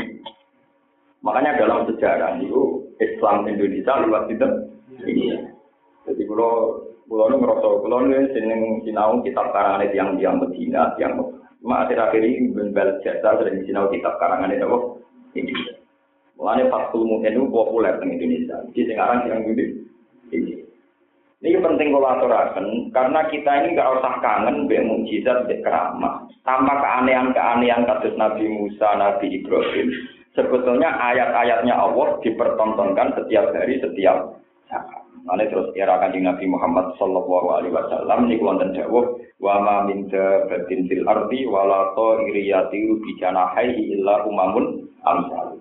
[1.26, 4.30] Makanya dalam sejarah itu Islam Indonesia lewat.
[4.30, 5.26] Ini.
[6.06, 11.16] Jadi kalau kalau nu ngerasa kalau nu seneng sinau kitab karangan yang yang Medina, yang
[11.64, 14.78] cuma akhir-akhir ini berbalik jasa sering sinau kitab itu apa?
[15.32, 15.74] Indonesia.
[16.38, 18.62] Mulanya Fathul Mu'in itu populer di Indonesia.
[18.70, 19.66] Jadi sekarang yang ini.
[21.38, 26.26] Ini penting aturakan, karena kita ini nggak usah kangen be mujizat be keramah.
[26.42, 29.86] Tanpa keanehan-keanehan kasus Nabi Musa, Nabi Ibrahim.
[30.34, 34.97] Sebetulnya ayat-ayatnya Allah dipertontonkan setiap hari, setiap saat.
[35.26, 40.06] Mana terus era kanjeng Nabi Muhammad Sallallahu Alaihi Wasallam ini wonten jawab wa ma min
[40.12, 45.58] dabatin fil ardi wala ta'iriyati bi janahihi illa umamun amsal.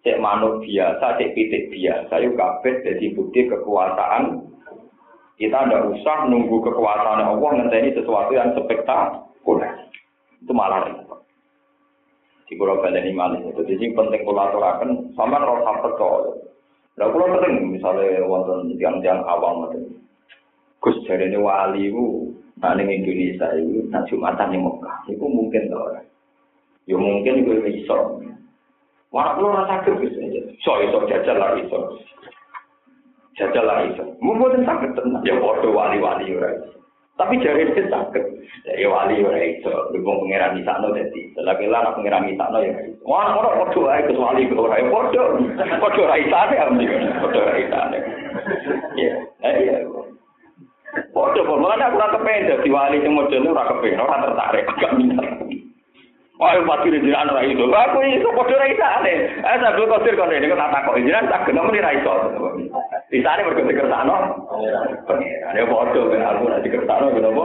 [0.00, 4.48] Cek manuk biasa, cek pitik biasa, yuk kabeh jadi bukti kekuasaan
[5.40, 9.88] kita tidak usah nunggu kekuasaan Allah ngenteni sesuatu yang spektakuler.
[10.44, 11.24] Itu malah repot.
[12.44, 13.64] Di pulau ini malah itu.
[13.64, 16.32] Jadi penting kulaturakan sama rasa percaya.
[16.98, 19.84] Lah kula penting misale wonten tiang-tiang awam ngoten.
[20.80, 24.96] Gus jarene wali ku nah ning Indonesia iku nang Jumatan ning Mekah.
[25.06, 26.02] Iku mungkin to ora.
[26.88, 27.98] Ya mungkin iku iso.
[29.10, 30.40] Wah, lu rasa sakit gus aja.
[30.62, 31.78] So iso jajal lah iso.
[33.38, 34.04] Jajal lah iso.
[34.22, 35.22] Mungkin sakit tenang.
[35.26, 36.56] Ya bodoh wali-wali ora.
[36.56, 36.79] Right?
[37.20, 38.24] tapi jari itu sakit.
[38.80, 41.32] Ya wali ora itu dukung pengiran di sana dadi.
[41.32, 42.72] selagi lah pengiran di sana ya
[43.08, 45.28] wah orang kodok ae ke wali ke orang kodok
[45.80, 46.66] kodok rai sana ya
[47.24, 47.96] kodok rai sana
[49.00, 49.76] ya ya
[51.16, 54.94] kodok kok mana aku rasa pengen jadi wali sing mau ora rasa ora tertarik gak
[55.00, 55.28] minat.
[56.40, 57.68] Wah, pasti di jalan rai itu.
[57.68, 59.04] Aku itu bodoh rai sana.
[59.04, 60.48] Eh, saya belum kosir kalau ini.
[60.48, 60.96] Kata kok.
[60.96, 62.00] Jangan tak kenal ini rai
[63.10, 64.16] Isane mergo dikersakno.
[65.04, 67.44] Pangeran ya padha ben aku nek dikersakno kenapa?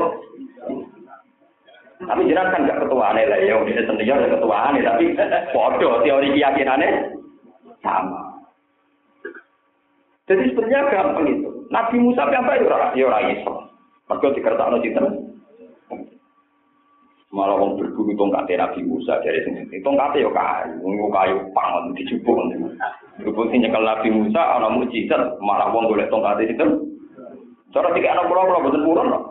[2.05, 6.87] Tapi jenengan kan gak lah ya wong sendiri ya ketuaane tapi padha teori keyakinane
[7.81, 8.45] sama.
[10.29, 11.49] Jadi sebenarnya gampang itu.
[11.73, 13.53] Nabi Musa itu ora ya ora iso.
[14.05, 15.24] Mergo dikersakno sinten?
[17.35, 19.83] Malah wong berburu tongkat Nabi Musa dari sini.
[19.83, 22.39] Tongkate yo kayu, wong kayu pangon dijupuk.
[23.19, 26.95] Berhubung sing nyekel Nabi Musa ana mujizat, malah wong golek tongkat itu.
[27.75, 29.23] Cara tiga anak pulau pulau betul purun loh.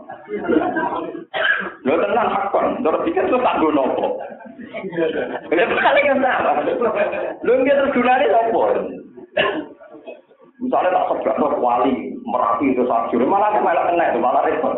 [1.89, 4.21] Lo tenang hakon, cara tiga itu tak gue nopo.
[5.49, 6.61] Lihat paling yang sama.
[7.41, 8.61] Lo nggak tergunanya nopo.
[10.61, 14.77] Misalnya tak sebrak wali merapi itu sakit, malah malah kena itu malah repot.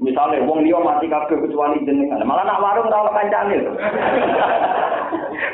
[0.00, 2.24] Misalnya wong liya mati kabeh kecuali jenengan.
[2.24, 3.56] Malah nak warung ora ono kancane.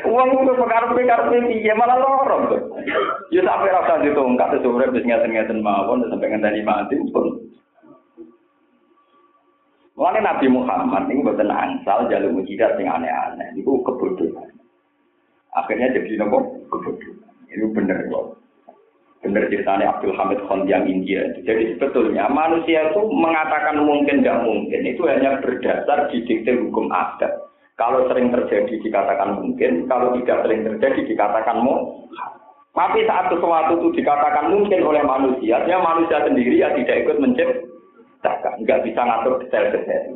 [0.07, 2.55] Wong kudu pekarepe-karepe piye malah lorong.
[3.27, 7.43] Ya sampe ra usah ditongkat sesuai wis ngeten-ngeten mawon sampai ngenteni mati pun.
[9.99, 13.51] Mulane Nabi Muhammad ini buatan angsal jalur mujizat yang aneh-aneh.
[13.59, 14.53] Itu kebodohan.
[15.59, 17.35] Akhirnya jadi nopo kebodohan.
[17.51, 18.46] Itu bener kok.
[19.25, 21.25] Benar ceritanya Abdul Hamid Khan yang India.
[21.41, 27.33] Jadi sebetulnya manusia itu mengatakan mungkin tidak mungkin itu hanya berdasar didikte hukum adat.
[27.77, 32.09] Kalau sering terjadi dikatakan mungkin, kalau tidak sering terjadi dikatakan mau.
[32.73, 38.53] Tapi saat sesuatu itu dikatakan mungkin oleh manusia, ya manusia sendiri ya tidak ikut menciptakan,
[38.61, 40.13] nggak bisa ngatur detail-detail.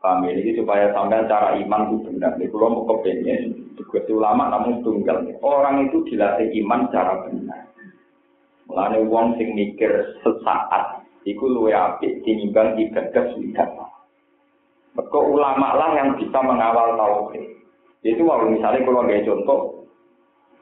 [0.00, 0.32] Paham ya?
[0.32, 2.32] Ini supaya sampai cara iman itu benar.
[2.40, 5.22] Ini kalau mau kepengen, juga ulama namun tunggal.
[5.42, 7.70] Orang itu dilatih iman cara benar.
[8.70, 9.90] Mulanya uang sing mikir
[10.22, 13.68] sesaat, itu luwe api tinimbang ibadah sudah.
[14.94, 17.44] Maka ulama lah yang bisa mengawal tauhid.
[18.06, 19.60] Itu kalau misalnya kalau ada contoh,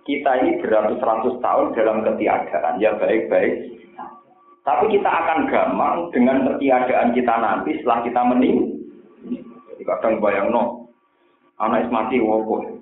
[0.09, 3.77] kita ini beratus-ratus tahun dalam ketiadaan, ya baik-baik.
[4.65, 8.85] Tapi kita akan gampang dengan ketiadaan kita nanti setelah kita mening.
[9.73, 10.93] Jadi kadang bayang no,
[11.61, 12.78] anak mati wopo.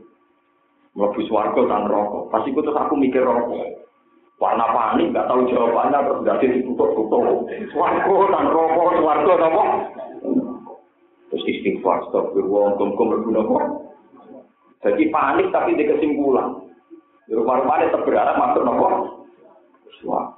[0.97, 2.33] Mlebu swarga tan rokok.
[2.33, 3.85] Pasti itu terus aku mikir rokok.
[4.37, 7.45] Warna panik, nggak tahu jawabannya, terus jadi ditutup-tutup.
[7.73, 9.65] Swarga tan rokok, swarga apa?
[11.29, 13.65] Terus istighfar, astagfirullah, kum-kum berguna kok.
[14.89, 16.65] Jadi panik tapi di kesimpulan.
[17.27, 18.89] Di rumah-rumah tetap berharap masuk nopo.
[20.07, 20.33] Wah.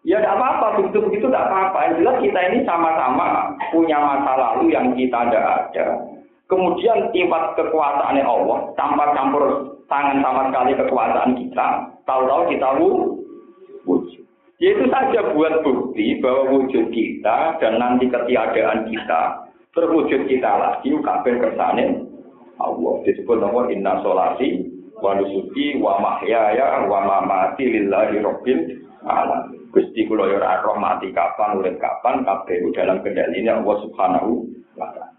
[0.00, 1.78] Ya tidak apa-apa, begitu-begitu tidak apa-apa.
[1.84, 5.86] Yang jelas kita ini sama-sama punya masa lalu yang kita tidak ada.
[6.48, 11.68] Kemudian sifat kekuasaan Allah tanpa campur tangan sama sekali kekuasaan kita,
[12.06, 12.68] tahu-tahu kita
[13.84, 14.22] wujud.
[14.60, 21.34] Itu saja buat bukti bahwa wujud kita dan nanti ketiadaan kita terwujud kita lagi kabeh
[21.40, 22.06] kersane
[22.60, 22.94] Allah.
[23.08, 24.68] Disebut nama inna solati
[25.00, 28.60] wa nusuki wa mahyaya wa mamati lillahi rabbil
[29.08, 29.58] alamin.
[29.70, 34.30] Gusti kula yo roh mati kapan urip kapan kabeh dalam kendalinya Allah Subhanahu
[34.74, 35.09] wa taala.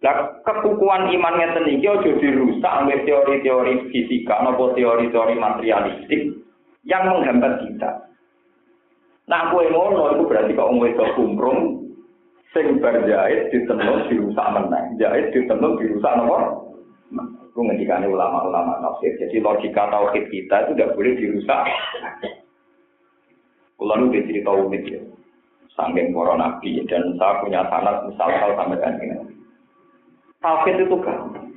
[0.00, 6.40] Lah kekukuhan iman ngeten iki aja dirusak oleh teori-teori fisika maupun teori-teori materialistik
[6.88, 8.08] yang menghambat kita.
[9.28, 11.58] Nah, kue ngono itu berarti kok itu kumprung
[12.56, 14.96] sing berjahit ditenun dirusak menang.
[14.96, 16.38] Jahit ditenun dirusak nopo?
[17.52, 19.20] Itu ngendikane ulama-ulama tafsir.
[19.20, 21.62] Jadi logika tauhid kita itu tidak boleh dirusak.
[23.76, 25.00] Kulo nu cerita unik ya.
[25.76, 29.39] Sangking para dan saya punya sanat misal-misal sampai ini.
[30.40, 31.52] Tauhid itu gampang.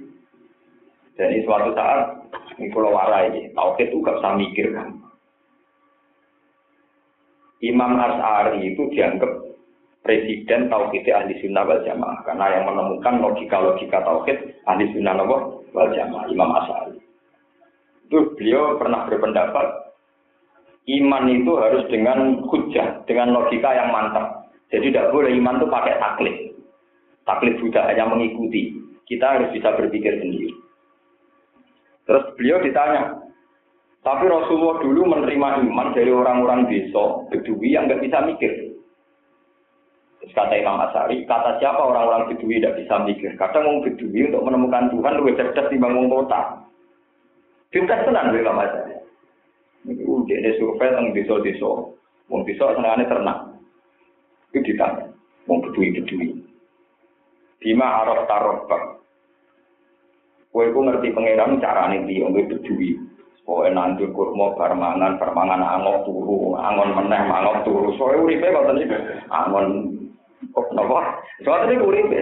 [1.16, 2.20] Jadi suatu saat
[2.60, 5.00] ini pulau warai, tauhid itu gak usah mikir kan.
[7.64, 9.32] Imam As'ari itu dianggap
[10.04, 16.28] presiden tauhid ahli sunnah wal jamaah karena yang menemukan logika-logika tauhid ahli sunnah wal jamaah
[16.28, 17.00] Imam As'ari.
[18.12, 19.96] Itu beliau pernah berpendapat
[20.84, 24.52] iman itu harus dengan hujah, dengan logika yang mantap.
[24.76, 26.53] Jadi tidak boleh iman itu pakai taklid.
[27.24, 28.76] Taklid sudah hanya mengikuti.
[29.08, 30.52] Kita harus bisa berpikir sendiri.
[32.04, 33.24] Terus beliau ditanya,
[34.04, 38.52] tapi Rasulullah dulu menerima iman dari orang-orang desa, Bedui yang nggak bisa mikir.
[40.20, 43.32] Terus kata Imam Asari, kata siapa orang-orang Bedui tidak bisa mikir?
[43.40, 46.68] Kadang orang Bedui untuk menemukan Tuhan lebih cerdas dibangun kota.
[47.72, 49.00] Cerdas tenang Imam Asari.
[49.88, 51.72] Itu dia survei tentang desa-desa.
[52.28, 53.56] Wong desa senengane ternak.
[54.52, 55.12] Itu ditanya.
[55.48, 56.43] Wong bedui-bedui.
[57.64, 59.00] Bima araf tarobak.
[60.52, 63.00] Kowe ku ngerti pangeran carane ndi wong bedui.
[63.44, 67.96] Pokoke nandur kurma bar mangan, bar angok turu, angon meneh mangok turu.
[67.96, 68.98] Soale uripe ngoten iki.
[69.32, 69.68] Angon
[70.52, 71.24] kok napa?
[71.48, 72.20] Soale iki uripe.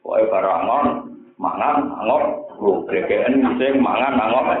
[0.00, 0.86] Pokoke bar angon
[1.34, 4.52] mangan angok Lu BPN sing mangan nangok.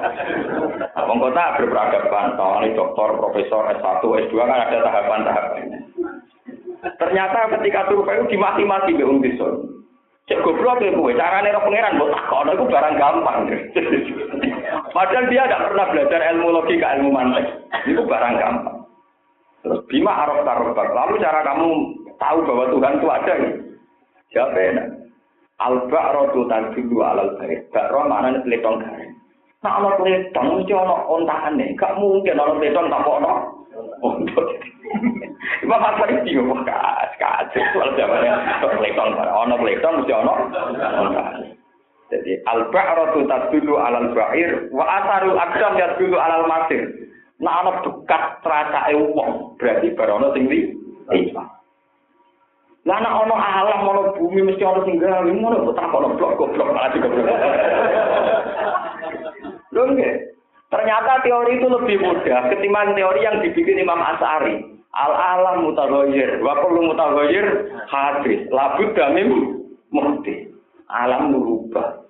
[1.04, 5.78] Wong kota berperadaban, tawani doktor, profesor, S1, S2 kan ada tahapan-tahapannya.
[6.96, 9.48] Ternyata ketika survei itu dimati-mati be wong desa.
[10.30, 13.38] Cek goblok ya kowe, carane ro pangeran mbok takono iku barang gampang.
[14.94, 17.50] Padahal dia tidak pernah belajar ilmu logika, ilmu mantek.
[17.90, 18.86] Itu barang gampang.
[19.66, 20.86] Terus bima araf tarobak.
[20.94, 21.68] Lalu cara kamu
[22.22, 23.34] tahu bahwa Tuhan itu ada.
[24.30, 24.72] Siapa ya?
[25.66, 27.66] Al-ba'ro tu tadulu alal baik.
[27.74, 29.12] Ba'ro mana nih peletong garing.
[29.66, 30.72] Nah, ana peletong mesti
[31.10, 31.66] ontane.
[31.74, 33.32] Gak mungkin ana peletong tanpa ana
[33.98, 34.46] ontok.
[35.70, 37.94] Imam Asari yo kas kajet soal.
[37.94, 40.32] Ana peletong mesti ana
[40.98, 41.54] ontane.
[42.10, 46.90] Jadi al-ba'ro tu tadulu alal ba'ir wa asarul aqdam yadulu alal masir.
[47.38, 50.74] Nah, ana bekas tracake wong, berarti barono sing li.
[52.82, 56.34] Lah nek ana alam ana bumi mesti ana sing gawe ngono kok tak ono blok
[56.34, 57.30] goblok malah juga blok.
[59.70, 59.82] Lho.
[60.70, 64.79] Ternyata teori itu lebih mudah ketimbang teori yang dibikin Imam As'ari.
[64.90, 67.46] Al alam mutaghayyir wa kullu mutaghayyir
[67.86, 68.40] hadis.
[68.50, 69.30] Labud damim
[69.94, 70.50] mukti.
[70.90, 72.02] Alam merubah.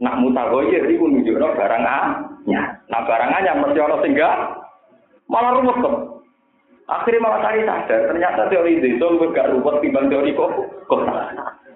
[0.00, 2.80] Nak mutaghayyir iku nunjukno barang anyar.
[2.88, 4.12] Nah barang anyar mesti ana sing
[5.28, 5.96] malah rumus kok.
[6.88, 10.48] Akhirnya malah cari sadar, ternyata teori itu lebih gak ruwet timbang teori kok.
[10.88, 11.04] Kok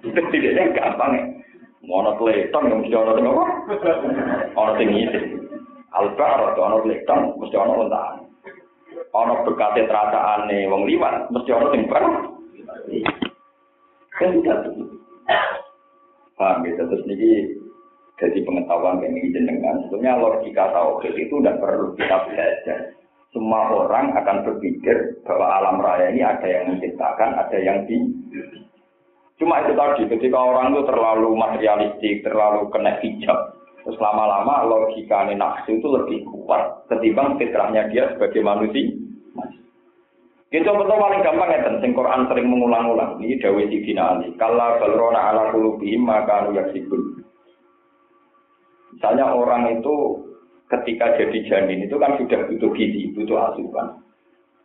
[0.08, 1.22] tidak gampang ya.
[1.82, 3.44] Mau kleton yang mesti ono apa?
[4.54, 5.20] Ono sing ngisi.
[5.92, 8.21] Albar atau ono kleton mesti ono ontaan.
[9.12, 12.04] Ono berkate terataane wong liwat mesti ono sing bar.
[14.16, 14.58] Kan tidak
[16.32, 17.54] Paham gitu, terus ini
[18.16, 19.84] jadi pengetahuan yang ini jenengan.
[19.86, 22.78] Sebenarnya logika tauhid itu tidak perlu kita belajar
[23.32, 27.96] semua orang akan berpikir bahwa alam raya ini ada yang menciptakan, ada yang di.
[29.40, 35.80] Cuma itu tadi, ketika orang itu terlalu materialistik, terlalu kena hijab, terus lama-lama logika nafsu
[35.80, 39.01] itu lebih kuat ketimbang fitrahnya dia sebagai manusia.
[40.52, 43.16] Kita betul paling gampang ya, sing Quran sering mengulang-ulang.
[43.24, 44.36] Ini Dawi Sidina Ali.
[44.36, 47.24] Kalla balrona ala kulubihim maka yaksibun.
[48.92, 50.20] Misalnya orang itu
[50.68, 53.96] ketika jadi janin itu kan sudah butuh gizi, butuh asupan.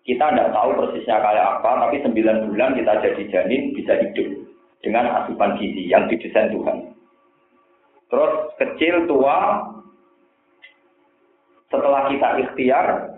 [0.03, 4.27] Kita tidak tahu persisnya kayak apa, tapi sembilan bulan kita jadi janin bisa hidup
[4.83, 6.95] dengan asupan gizi yang didesain Tuhan.
[8.07, 9.67] Terus kecil, tua,
[11.67, 13.16] setelah kita ikhtiar,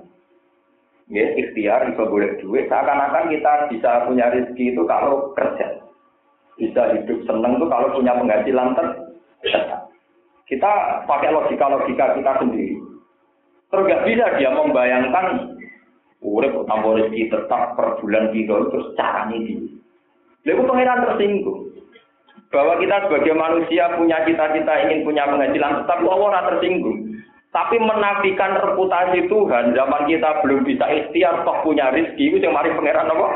[1.10, 5.82] ya ikhtiar bisa boleh duit seakan-akan kita bisa punya rezeki itu kalau kerja.
[6.56, 9.90] Bisa hidup seneng itu kalau punya penghasilan tetap
[10.50, 10.72] kita
[11.06, 12.78] pakai logika-logika kita sendiri.
[13.70, 15.56] Terus gak bisa dia membayangkan
[16.26, 19.56] urip tambah rezeki tetap per bulan gitu terus caranya di
[20.48, 21.62] Lalu pengiran tersinggung.
[22.50, 26.99] Bahwa kita sebagai manusia punya cita-cita ingin punya penghasilan tetap Allah tersinggung
[27.50, 32.70] tapi menafikan reputasi Tuhan, zaman kita belum bisa ikhtiar, toh punya rezeki, itu yang mari
[32.78, 33.28] pangeran apa?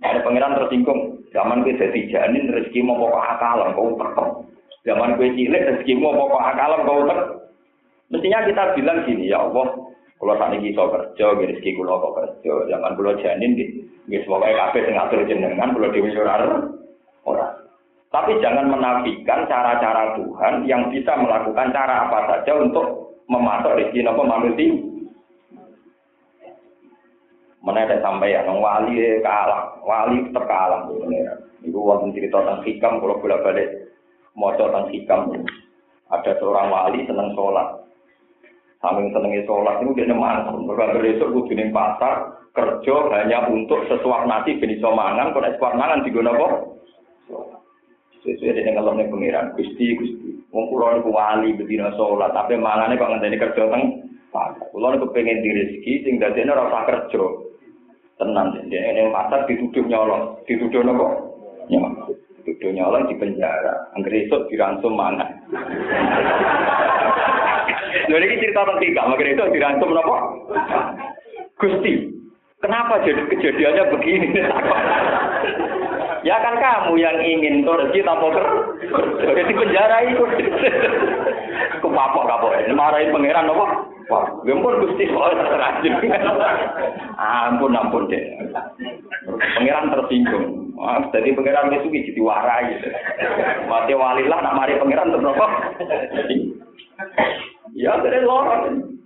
[0.00, 4.28] Ada pangeran tersinggung, zaman kita jadi janin rezeki mau pokok akal, kau tekem.
[4.88, 7.20] Zaman gue cilik rezeki mau pokok akal, kau tek.
[8.08, 12.52] Mestinya kita bilang gini, ya Allah, kalau saat ini kerja, rezeki kulo kok kerja.
[12.72, 13.84] Zaman kulo janin, gitu,
[14.24, 16.75] semoga kafe ngatur jenengan, kulo dewi orang.
[18.10, 24.22] Tapi jangan menafikan cara-cara Tuhan yang bisa melakukan cara apa saja untuk memasak rezeki nopo
[24.22, 24.72] manusia.
[27.66, 30.86] Ada sampai ya, wali kalah, wali tetap kalah.
[31.66, 33.68] Ibu wonten cerita tentang hikam, kalau bolak balik
[34.38, 35.34] mau tentang hikam.
[36.06, 37.82] Ada seorang wali senang sholat,
[38.78, 44.56] saking senengnya sholat itu dia neman, berbagai besok kudu pasar kerja hanya untuk sesuap nasi
[44.62, 46.52] jenis somangan, kalau sesuap mangan digunakan
[48.26, 50.30] Sesuai dengan kalau nih pengiran, gusti gusti.
[50.50, 54.02] Wong kulo niku wali bedina sholat, tapi mangane kok ngenteni kerja teng.
[54.74, 57.22] Kulo niku pengen di rezeki, sing dadene ora usah kerja.
[58.16, 61.06] Tenang, dia ini pasar dituduh nyolong, dituduh nopo?
[61.68, 62.16] Nyolong.
[62.42, 63.92] Dituduh nyolong di penjara.
[63.92, 65.28] Angger esuk diransum mana?
[68.08, 70.16] Lho ini cerita tentang tiga, makanya itu diransum nopo?
[71.60, 72.08] Gusti,
[72.64, 74.28] kenapa jadi kejadiannya begini?
[76.26, 79.30] Ya kan kamu yang ingin korupsi tanpa kerja.
[79.30, 80.26] Jadi penjara itu.
[81.78, 82.50] Kepapok kapok.
[82.74, 83.66] Marahin pangeran apa?
[84.10, 85.94] Wah, gempur gusti soal terajin.
[87.14, 88.22] ampun ampun deh.
[89.54, 90.74] Pangeran tersinggung.
[91.14, 92.74] Jadi pangeran itu jadi warai.
[93.70, 95.38] Mati walilah nak mari pangeran terus?
[97.78, 98.98] Ya, jadi lorong.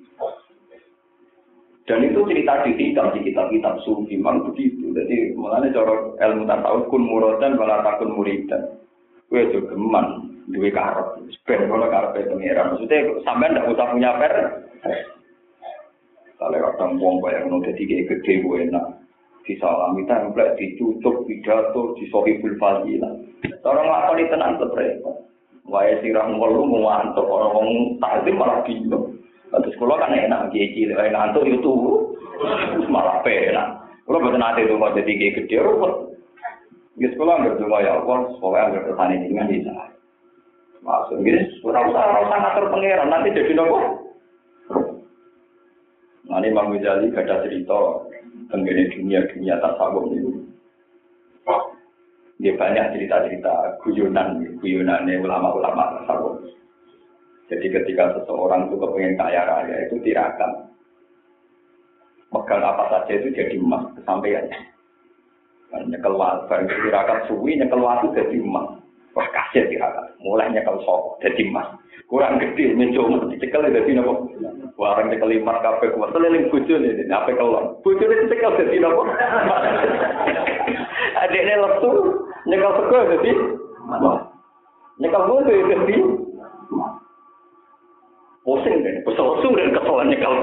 [1.91, 4.95] Dan itu cerita di kitab, di kitab-kitab sufi, memang begitu.
[4.95, 8.78] Jadi, mulanya cara ilmu tasawuf kun muradan malah takun muridan.
[9.26, 10.07] Gue juga geman,
[10.55, 11.18] duwe karep.
[11.51, 12.78] Ben kalau karep itu pengiran.
[12.78, 14.34] Maksudnya, sampai ndak usah punya per.
[16.38, 18.86] Kalau kadang wong bayang nong jadi kayak gede gue enak.
[19.43, 23.18] Disalami template, ditutup, pidato, disohibul fadilah.
[23.66, 25.26] Orang lakoni tenang repot.
[25.66, 29.20] Wae sirah ngelu mau antuk orang-orang takzim malah bingung.
[29.51, 31.72] Terus kalau kan enak, kiai cilik, ngantuk itu
[32.86, 33.82] malah penak.
[34.07, 35.94] Kalau betul nanti itu mau jadi kiai gede, ruwet.
[36.98, 39.72] Ya sekolah nggak cuma ya Allah, sekolah ke sana ini kan bisa.
[40.80, 43.78] Masuk gini, kurang usah orang usah ngatur pangeran, nanti jadi nopo.
[46.30, 47.78] Nah ini Bang Ghazali cerita
[48.48, 50.46] tentang dunia dunia tasawuf ini.
[52.40, 56.40] Dia banyak cerita-cerita guyonan, guyonannya ulama-ulama tasawuf.
[57.51, 60.70] Jadi ketika seseorang itu kepengen kaya raya itu tirakat.
[62.30, 64.46] Megang apa saja itu jadi emas kesampaian.
[65.90, 68.78] Nyekel barang tirakat suwi nyekel waktu jadi emas.
[69.18, 71.74] Wah kasih tirakat, mulai nyekel sok jadi emas.
[72.07, 74.30] Kurang gede, mencoba dicekel jadi nopo.
[74.78, 77.82] Warang nyekel lima kafe kuat, seliling bucu nih, apa kelon.
[77.82, 79.03] Bucu ini cekel jadi nopo.
[81.26, 81.90] Adiknya lesu,
[82.46, 83.30] nyekel sego jadi
[85.03, 85.96] Nyekel bucu jadi
[88.51, 90.34] pusing deh, kesel dan keselan nyekel.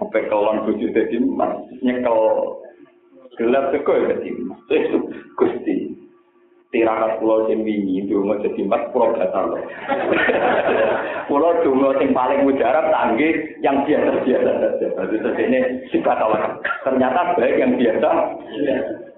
[0.00, 1.52] Apa kawan bujuk jadi mas
[1.84, 2.16] nyekel.
[3.36, 4.98] Gelap teko ya jadi mas itu
[5.36, 5.76] gusti.
[6.72, 9.52] Tirakat pulau sing wingi dungo jadi mas pulau gatal.
[9.52, 9.60] Loh
[11.28, 14.86] pulau dungo sing paling mujarab tanggi yang biasa biasa saja.
[14.96, 15.58] Berarti ini
[15.92, 16.56] sifat awal
[16.88, 18.08] ternyata baik yang biasa.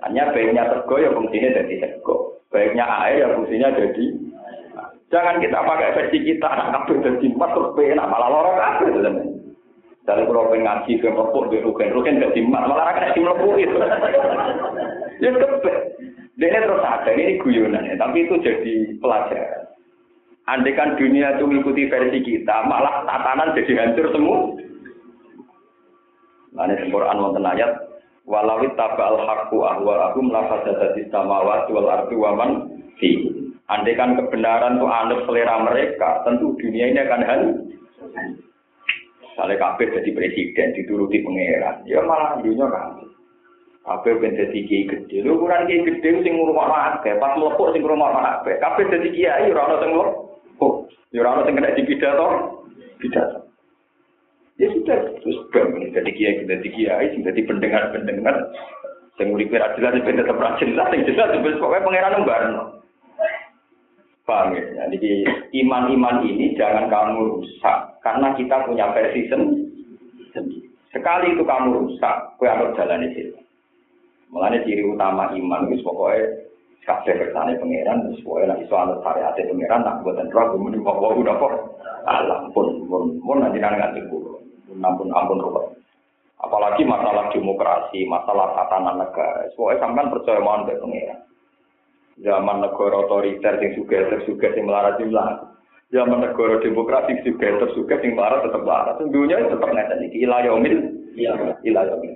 [0.02, 4.04] Hanya baiknya teko ya fungsinya jadi teko baiknya air ya fungsinya jadi
[5.08, 9.12] Jangan kita pakai versi kita, anak kabel dan simpat terus penak malah lorong kabel itu
[10.04, 13.20] Dari kalau pengen ngaji ke merpuk di rugen, rugen malah akan di
[13.64, 13.76] itu.
[15.18, 15.72] Ya kebe.
[16.38, 19.66] Dia terus ada ini guyonan ya, tapi itu jadi pelajaran.
[20.46, 24.54] Andai kan dunia itu mengikuti versi kita, malah tatanan jadi hancur semua.
[26.56, 27.70] Nah, ini Quran wonten ayat
[28.24, 32.50] walawit tabal haqqu ahwa'ahum la fasadati samawati wal ardi wa man
[32.96, 33.37] fi.
[33.68, 37.56] Andai kan kebenaran itu anut selera mereka, tentu dunia ini akan hancur.
[39.20, 42.96] Misalnya kabeh jadi presiden, dituruti pangeran, ya malah dunia kan.
[43.84, 45.20] Kabeh ben dadi kiai gede.
[45.20, 48.56] Ukuran kiai gede sing ngurungokno akeh, pas mlepuk sing ngurungokno akeh.
[48.56, 50.74] Kabeh dadi kiai ora ono sing mlepuk.
[51.12, 51.76] Ya ora ono sing kena.
[51.78, 52.26] Pidato.
[54.58, 58.50] Ya sudah, terus bang, jadi kiai, jadi kiai, jadi pendengar-pendengar,
[59.22, 61.30] yang uripe ra jelas ben tetep ra jelas, sing jelas
[61.62, 62.77] pokoknya pangeran barno.
[64.28, 64.84] Paham ya?
[64.92, 65.24] Jadi
[65.64, 70.68] iman-iman ini jangan kamu rusak karena kita punya versi sendiri.
[70.92, 73.32] Sekali itu kamu rusak, kue harus jalan itu.
[74.28, 76.48] Mulanya ciri utama iman itu pokoknya
[76.88, 81.08] kabeh kersane pangeran terus pokoknya nek iso anut syariat pangeran nak buatan roh kemudian bawa
[81.12, 81.54] udah kok
[82.08, 84.00] alam pun pun pun nanti nang nganti
[84.72, 85.68] ampun ampun roh
[86.40, 91.20] apalagi masalah demokrasi masalah tatanan negara pokoknya sampean percaya mohon ke pangeran
[92.24, 95.28] zaman negara otoriter yang juga tersuga yang melarat jumlah
[95.94, 100.78] zaman negara demokrasi juga tersuga yang melarat tetap melarat dunia tetap ngeten iki ilayomil
[101.64, 102.14] ilayomil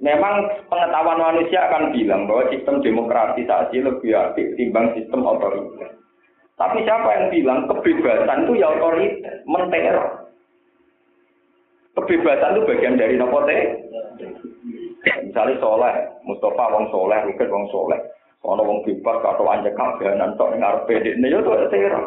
[0.00, 5.92] Memang pengetahuan manusia akan bilang bahwa sistem demokrasi ini lebih aktif timbang sistem otoriter.
[6.56, 10.24] Tapi siapa yang bilang kebebasan itu ya otoriter, menteror.
[12.00, 13.44] Kebebasan itu bagian dari nopo
[15.20, 18.00] Misalnya soleh, Mustafa wong soleh, Rukit wong soleh.
[18.40, 22.04] Ono wong bebas atau anjek kabanan tok ning arep ini ya itu teror.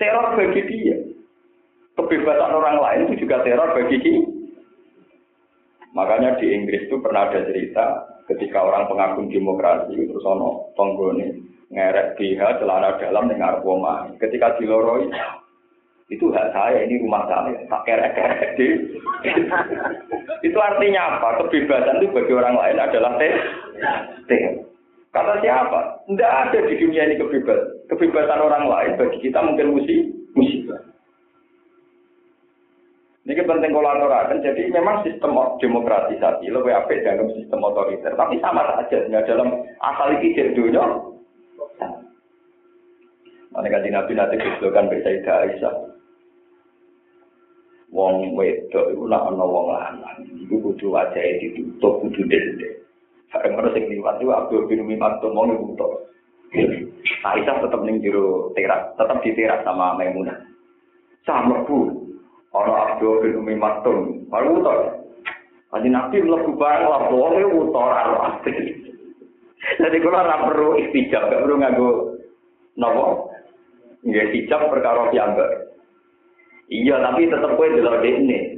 [0.00, 0.96] Teror bagi dia.
[1.94, 4.24] Kebebasan orang lain itu juga teror bagi dia.
[5.94, 7.86] Makanya di Inggris itu pernah ada cerita
[8.26, 11.38] ketika orang pengagum demokrasi terus ono tonggone
[11.70, 14.10] ngerek BH celana dalam dengan arpoma.
[14.18, 15.12] Ketika diloroi
[16.12, 18.60] itu hak saya, ini rumah saya, tak kerek-kerek
[20.44, 21.40] itu artinya apa?
[21.40, 23.32] Kebebasan itu bagi orang lain adalah teh.
[25.14, 26.04] Kata siapa?
[26.04, 27.88] Tidak ada di dunia ini kebebasan.
[27.88, 29.80] Kebebasan orang lain bagi kita mungkin
[30.36, 30.80] musibah.
[33.24, 34.44] Ini penting kolaborasi.
[34.44, 38.12] Jadi memang sistem demokratisasi lebih apik dalam sistem otoriter.
[38.12, 40.84] Tapi sama saja ya, dalam asal iki dunia.
[43.54, 45.93] Kan Nabi nanti kesulitan bersaidah Aisyah.
[47.94, 50.18] Wong wedok itu nak ana wong lanang.
[50.42, 52.82] Iku kudu wajahe ditutup kudu dende.
[53.30, 56.10] Bareng ora sing liwat itu Abdul bin Umi Maktum mau nutup.
[57.22, 60.42] Aisyah tetap ning jero teras, tetap di teras sama Maimunah.
[61.22, 61.90] Sama bu,
[62.50, 64.78] Ono Abdul bin Umi Maktum, baru utor.
[65.70, 68.38] Kaji Nabi melebu barang lah, boleh utor arwah.
[69.82, 71.90] Jadi kalau ora perlu istijab, gak perlu nganggo
[72.78, 73.34] nopo.
[74.06, 75.63] Nggak istijab perkara piyambak.
[76.72, 78.56] Iya, tapi tetap kue delok ini.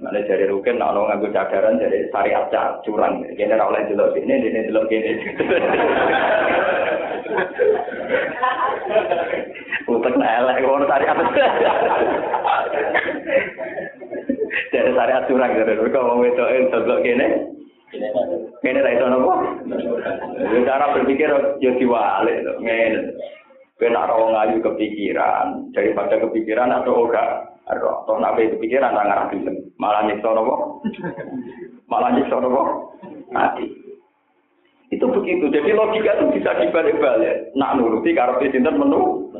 [0.00, 2.48] Mana dari rukin, nak lo nganggo cadaran dari syariat
[2.88, 3.20] curang.
[3.36, 5.12] Kini ora oleh delok ini, ini delok ini.
[9.92, 11.20] Utek elek ngono syariat.
[14.72, 17.26] Dari syariat curang dari kok wong wedoke delok kene.
[18.64, 19.32] Kene ra iso nopo?
[20.64, 21.28] Cara berpikir
[21.60, 23.12] yo diwalik ngene.
[23.80, 27.48] Ben ora wong ayu kepikiran, daripada kepikiran atau ora.
[27.64, 29.32] Atau toh nabe kepikiran ra ngarah
[29.80, 30.84] Malah nyiksa nopo?
[31.88, 32.92] Malah nyiksa nopo?
[33.32, 33.64] Mati.
[34.92, 35.48] Itu begitu.
[35.48, 37.56] Jadi logika itu bisa dibalik-balik.
[37.56, 39.32] Nak nuruti karo sinten menu.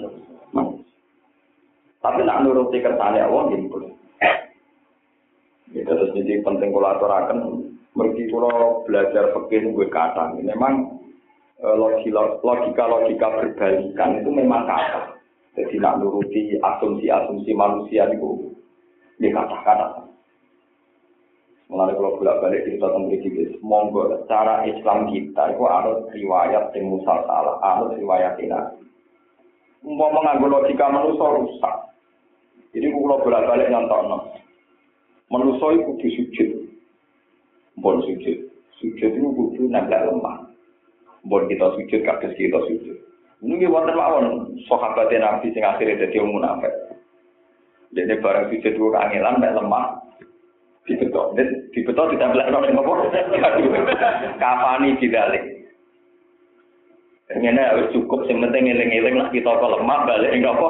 [2.01, 3.93] Tapi nak nuruti kersane Allah gitu.
[5.71, 7.39] Ya, terus jadi penting kalau aturakan
[7.95, 10.99] mergi kalau belajar fikih gue kata memang
[11.61, 15.21] logika-logika berbalikan itu memang kata.
[15.59, 18.55] Jadi nak nuruti asumsi-asumsi manusia itu
[19.21, 20.09] di kata-kata.
[21.71, 26.91] Mengenai kalau bolak balik cerita tentang gitu, monggo cara Islam kita itu harus riwayat yang
[26.91, 27.23] musal
[27.63, 28.59] harus riwayat ini.
[29.87, 31.75] Mau mengambil logika manusia rusak.
[32.75, 34.35] Jadi kalau bolak balik nonton,
[35.31, 36.51] manusia itu kudu sujud,
[37.79, 38.39] bon sujud,
[38.83, 40.50] sujud itu kudu nempel lemah.
[41.29, 42.97] Bon kita sujud, kades kita sujud.
[43.41, 46.73] Ini wonten mawon sahabat Nabi sing akhirnya dadi wong munafik.
[47.97, 50.01] Jadi barang sujud ku kangelan mek lemah,
[50.89, 51.37] dibetok
[51.73, 52.93] dibetok ditempel nang apa
[54.43, 55.45] kafani didalik
[57.31, 60.69] Ini harus cukup, yang penting ngiling-ngiling lah kita kalau lemah balik enggak apa.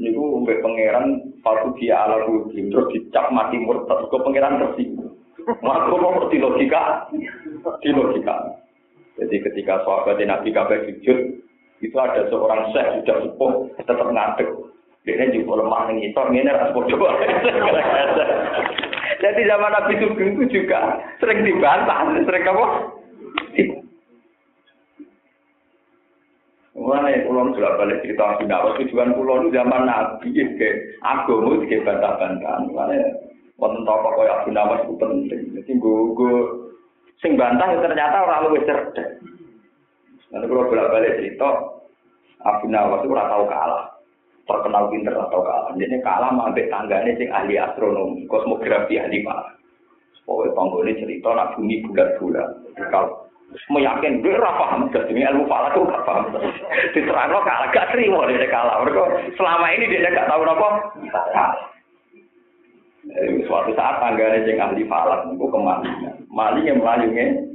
[0.00, 5.12] Niku mbek pangeran waktu dia ala budi terus dicap mati murtad kok pangeran tersinggung.
[5.60, 7.12] Maka mau di logika,
[7.84, 8.63] di logika.
[9.14, 11.18] Jadi ketika sahabat Nabi kabeh sujud,
[11.82, 14.50] itu ada seorang syekh sudah sepuh tetap ngadeg.
[15.04, 16.96] Dia juga lemah nih, itu ini harus bodoh.
[19.24, 22.66] Jadi zaman Nabi Sugeng itu juga sering dibantah, sering apa?
[26.74, 30.68] Mulai pulau sudah balik cerita Nabi tujuan pulau itu zaman Nabi ke
[31.00, 32.68] agama ke bantah-bantahan.
[32.68, 33.00] Mulai
[33.56, 35.40] wonten tokoh kaya Abu Nawas itu penting.
[35.56, 36.36] Jadi gue
[37.22, 39.10] sing bantah ternyata orang lebih cerdas.
[40.34, 41.48] Nanti kalau bolak balik cerita
[42.42, 43.84] Abu Nawas itu ora tahu kalah.
[44.44, 45.72] Terkenal pinter atau kalah.
[45.78, 49.54] Jadi kalah sampai tangganya sing ahli astronomi, kosmografi ahli malah.
[50.24, 52.48] Pokoknya tonggolnya cerita nak bumi bulat-bulat.
[52.88, 53.24] Kalau
[53.70, 56.24] meyakin dia ora paham dadi ilmu falak gak paham
[56.96, 59.04] diterangno kalah gak terima dia kalah mereka
[59.38, 60.68] selama ini dia gak tahu apa
[63.46, 67.46] suatu saat tanggane sing ahli falak niku ke mana mali yang melayunya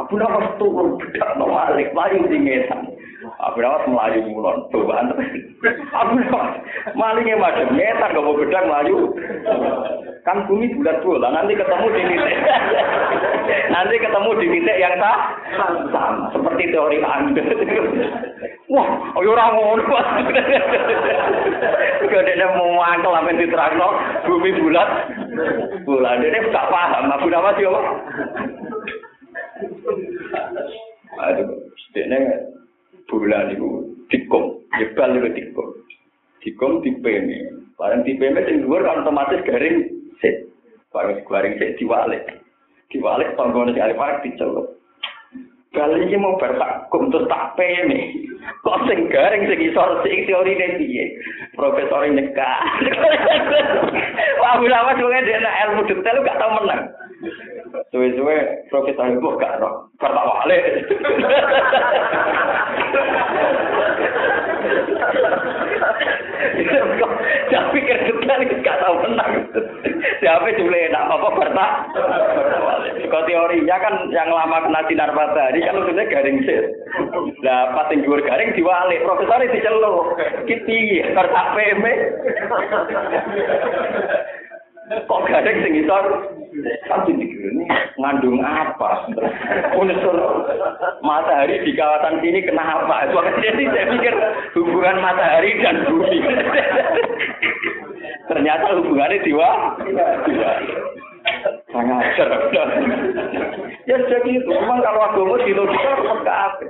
[0.00, 2.95] Abu Nawas turun bedak no malik melayu di ngetan
[3.42, 5.10] Abu Nawas melayu mulon cobaan
[5.94, 6.62] Abu Nawas
[6.94, 9.12] malingnya macam ngetan gak mau bedak melayu.
[10.26, 12.38] Kan bumi bulat bola nanti ketemu di titik.
[13.70, 15.18] Nanti ketemu di titik yang tak
[15.94, 16.34] sama.
[16.34, 17.42] Seperti teori anda
[18.66, 18.86] wah
[19.22, 19.96] ayo orang ngono
[22.10, 23.88] dia mau mangkel amen diterangno
[24.26, 24.88] bumi bulat.
[25.86, 27.14] Bola dia gak paham.
[27.14, 27.70] Abu Nawas yo
[31.16, 31.48] Aduh,
[31.96, 32.18] ini
[33.06, 34.46] bola niku dikong,
[34.78, 35.72] jebal niku dikong.
[36.42, 37.66] Dikong dipeme.
[37.76, 39.90] Barang tipene sing dhuwur kan otomatis garing
[40.22, 40.48] set.
[40.94, 42.24] Barang garing sik diwalik.
[42.88, 44.66] Diwalik panggonane sing arep arep dicelup.
[45.76, 48.14] Bali iki mau bertak kum terus tak peme.
[48.64, 51.04] Kok sing garing sing isor sik teorine piye?
[51.52, 52.60] Profesor nyekak.
[54.40, 56.88] Wah, ulama sing ngene ilmu detail gak tau menang.
[57.92, 59.88] Suwe-suwe profesor itu gak roh.
[59.96, 60.58] Kata wale.
[67.48, 69.32] Jangan pikir detail gak tau menang.
[70.20, 71.72] Siapa cuma enak apa bertak?
[73.06, 76.60] Kalau teorinya kan yang lama kena sinar matahari kan maksudnya garing sih.
[77.40, 80.18] Nah pas yang garing diwalik, profesor itu celuk.
[80.44, 81.82] Kiti, bertak PM.
[84.86, 86.04] Kok garing sing isor?
[86.86, 87.26] Tapi ini
[87.98, 89.10] ngandung apa?
[89.74, 90.16] Unsur
[91.02, 93.10] matahari di kawasan sini kenapa?
[93.42, 94.14] Jadi saya pikir
[94.54, 96.18] hubungan matahari dan bumi.
[98.30, 99.50] Ternyata hubungannya diwa.
[101.74, 102.70] Sangat cerdas.
[103.90, 104.50] Ya jadi itu.
[104.54, 106.66] Memang kalau agama di logika harus apa?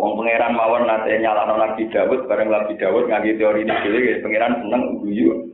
[0.00, 4.58] Wong pangeran mawon nate nyalano Nabi Dawud bareng Nabi Dawud ngaji teori ini dhewe pangeran
[4.64, 5.52] seneng guyu.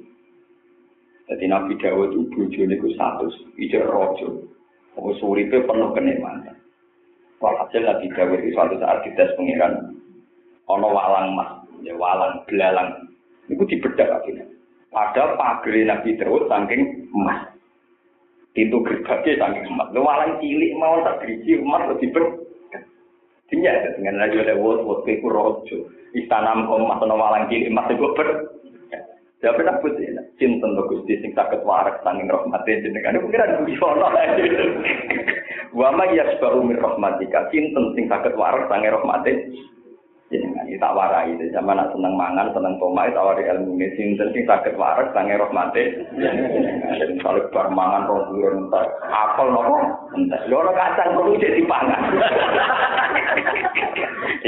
[1.29, 3.29] Jadi Nabi Dawud itu bojone ku satu,
[3.61, 4.49] ijek rojo.
[4.97, 6.57] Apa suripe penuh kenikmatan.
[7.39, 9.93] Walhasil Nabi Dawud itu suatu saat dites pangeran
[10.69, 11.51] ono walang mas,
[11.85, 13.13] ya walang belalang
[13.49, 14.45] Itu dibedak akhirnya.
[14.89, 17.53] Padahal pagri Nabi Dawud saking emas.
[18.57, 19.89] Pintu gerbangnya saking emas.
[19.93, 22.25] Lu walang cilik mau tak geriji emas lebih ber.
[23.49, 25.79] Dia dengan ada wot wot ke rojo.
[26.17, 28.29] Istana emas atau walang cilik emas itu ber.
[29.39, 33.23] Ya benar putih, cinta untuk gusti sing sakit warak saking rahmatnya jenengan.
[33.23, 34.11] Itu kira bisono.
[35.79, 39.39] Wama yasbahu min rahmatika cinta sing sakit warak saking rahmatnya
[40.29, 41.49] jenengan tak warai itu.
[41.53, 43.89] Zaman nak seneng mangan seneng toma itu awari ilmu ini.
[43.97, 46.05] Sinten sing sakit waras sange rahmate
[46.99, 49.77] jadi kalau bar mangan roh turun entar apel nopo?
[50.15, 52.03] Entar loro kacang perlu jadi pangan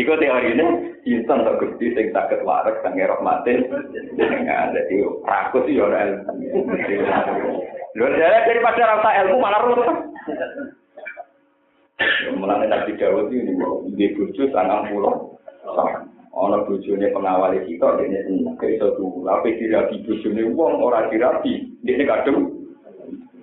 [0.01, 0.67] Iku teori ini.
[1.01, 3.65] Sinten to gusti sing sakit waras sange rahmate
[4.21, 6.61] jenengan jadi rakus yo ora ilmu.
[7.97, 9.89] Lho daripada rasa ilmu malah ruwet
[12.33, 13.53] Mulane Nabi Dawud ini
[13.93, 15.40] di bojo sangang pulau
[16.31, 22.05] ana bojone pengawal kita dene seneng iso tuh tapi dirabi bojone wong ora dirabi dene
[22.07, 22.61] kadung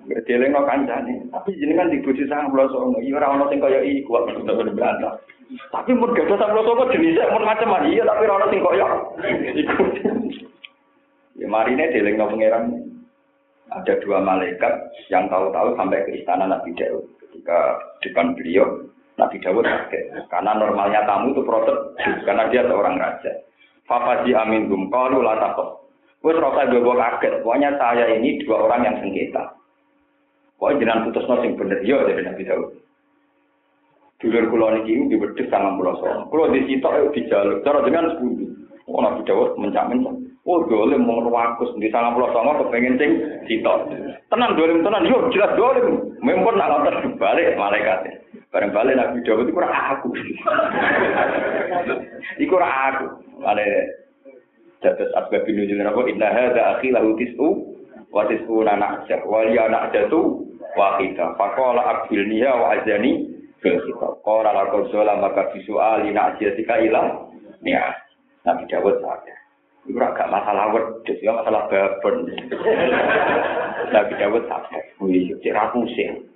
[0.08, 4.16] no kancane, tapi jenengan di bojo sang pulau songo, iya ora ono sing kaya iku
[4.16, 5.20] kok bener berbantah.
[5.68, 8.86] Tapi mun gak sang pulau songo jenisnya mun macam iya tapi ora ono sing kaya
[9.52, 9.84] iku.
[11.36, 12.64] Ya marine deleng no pangeran.
[13.68, 18.64] Ada dua malaikat yang tahu-tahu sampai ke istana Nabi Daud ketika depan beliau
[19.18, 20.30] Nabi Dawud kaget.
[20.30, 21.74] Karena normalnya tamu itu proses,
[22.22, 23.34] karena dia seorang raja.
[23.90, 25.90] Fafaji amin gum, kalau latakot.
[26.22, 27.42] Wes rasa gue kaget.
[27.42, 29.58] Pokoknya saya ini dua orang yang sengketa.
[30.58, 32.70] Pokoknya jangan putus nosing bener yo dari Nabi Dawud.
[34.18, 36.26] Dulur kulo niki di wedhus sangang pulau soal.
[36.26, 37.62] Kulo di situ ayo dijaluk.
[37.62, 38.50] Cara dengan sepuluh.
[38.90, 40.14] Oh Nabi Dawud mencak-mencak.
[40.42, 43.10] Oh dolim mau ngewakus di sangang pulau songo kepengen sing
[43.46, 43.94] sitok.
[44.26, 45.06] Tenang dolim tenang.
[45.06, 46.18] Yo jelas dolim.
[46.18, 48.27] Mempun nak ngantar balik malaikatnya.
[48.48, 50.08] Bareng balik Nabi Dawud itu kurang aku.
[52.40, 53.06] Iku kurang aku.
[53.44, 53.68] Balik
[54.80, 57.48] Dados asbab nuzul napa inna hadza akhi lahu tis'u
[58.14, 61.34] wa tis'una na'ja wa ya na'jatu wahida.
[61.34, 63.26] Faqala akbilniha wa azani
[63.60, 64.22] fil khitab.
[64.22, 64.88] Qala laqad
[65.18, 67.26] maka bisuali na'jatika ila
[67.60, 67.94] ni'ah.
[68.46, 69.38] Nabi Dawud sadar.
[69.88, 72.32] Itu agak masalah wedus, ya masalah babon.
[73.92, 74.84] Nabi Dawud sadar.
[75.04, 76.28] Wih, cek pusing.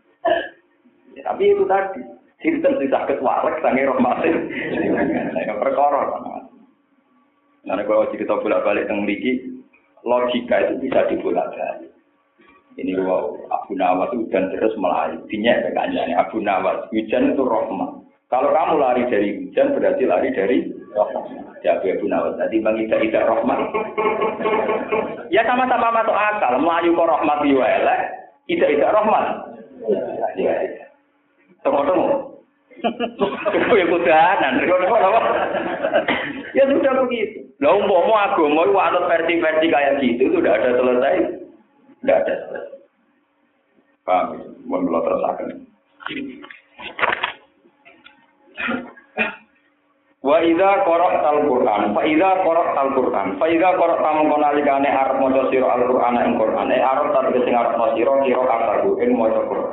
[1.16, 2.00] Ya, tapi itu tadi.
[2.42, 4.50] Sinten sing sakit warek sange rahmatin.
[5.38, 6.10] Yang perkara.
[7.62, 9.62] Nah, kalau cerita bolak-balik tentang mriki,
[10.02, 11.94] logika itu bisa dibolak-balik.
[12.74, 15.20] Ini wow, Abu Nawas hujan terus melayu.
[15.28, 18.00] Dinya ya Abu Nawas, hujan itu rahmat.
[18.32, 20.58] Kalau kamu lari dari hujan berarti lari dari
[20.96, 21.24] rahmat.
[21.60, 23.58] Ya Abu Nawas, tadi bang tidak tidak rahmat.
[25.28, 26.52] ya sama-sama masuk akal.
[26.58, 28.00] Melayu ke rahmat diwalek,
[28.48, 29.24] tidak tidak rahmat.
[30.40, 30.54] Ya,
[31.62, 31.70] ya.
[31.70, 32.18] Tunggu-tunggu.
[33.78, 34.52] ya kudanan.
[36.58, 37.38] ya sudah begitu.
[37.62, 41.14] Lah umpama agama itu ada versi-versi kayak gitu itu udah ada selesai.
[42.02, 42.72] Tidak ada selesai.
[44.02, 44.58] Paham?
[44.66, 45.48] Mohon belum terasakan.
[50.22, 55.50] Wa idza qara'tal Qur'an, fa idza qara'tal Qur'an, fa idza qara'ta mongko nalikane arep maca
[55.50, 59.71] sira Al-Qur'an ing Qur'an, arep ta sing arep maca sira kira kataku ing maca Qur'an.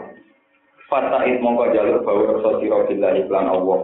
[0.90, 3.80] Fata'id mongko jalur bau rasa sira billahi lan Allah.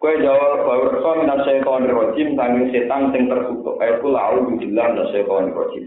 [0.00, 3.76] Kowe jawab bau rasa minas syaitan rajim sanging setan sing tertutup.
[3.76, 5.84] Aku lau billah minas syaitan rajim.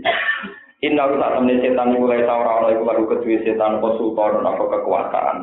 [0.86, 3.06] Inna lu tak temen setan mulai tau ora iku lagu
[3.46, 5.38] setan konsultan apa kekuasaan.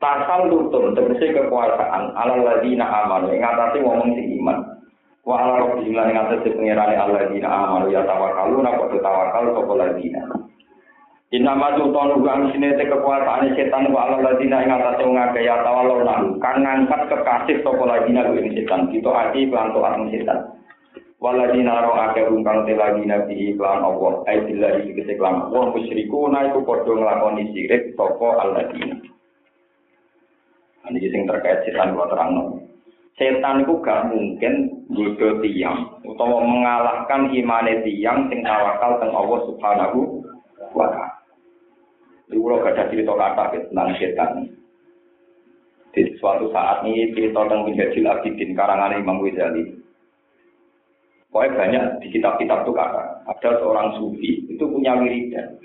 [0.00, 4.64] Tasal lutun tegese kekuasaan ala ladina aman ing atase ngomong sing iman.
[5.24, 10.20] Wa ala rabbihim lan ing atase pangerane alladzina amanu ya tawakkalu napa tawakal sapa ladina.
[11.32, 15.48] Inna maju tonu kang sine te kekuasaan setan wa ala ladina ing atase wong akeh
[15.48, 16.04] ya tawallu
[16.44, 19.80] kang ngangkat kekasih sapa ladina kuwi setan kita ati lan to
[20.12, 20.38] setan.
[21.24, 26.28] Waladina ro akeh kang te ladina bi iklan Allah ai billahi iki seklam wong musyriku
[26.28, 29.00] na iku padha nglakoni sirik sapa alladzina.
[30.84, 32.60] Ini sing terkait setan kula terangno.
[33.16, 40.20] Setan itu gak mungkin godho tiang utawa mengalahkan imane tiang sing tawakal teng Allah Subhanahu
[40.76, 41.21] wa taala.
[42.32, 44.30] Jadi kalau gak ada cerita kata tentang setan.
[45.92, 49.76] Di suatu saat ini cerita tentang Minhajul Abidin karangan Imam Ghazali.
[51.28, 53.28] Pokoknya banyak di kitab-kitab itu kata.
[53.28, 55.60] Ada seorang sufi itu punya wiridan.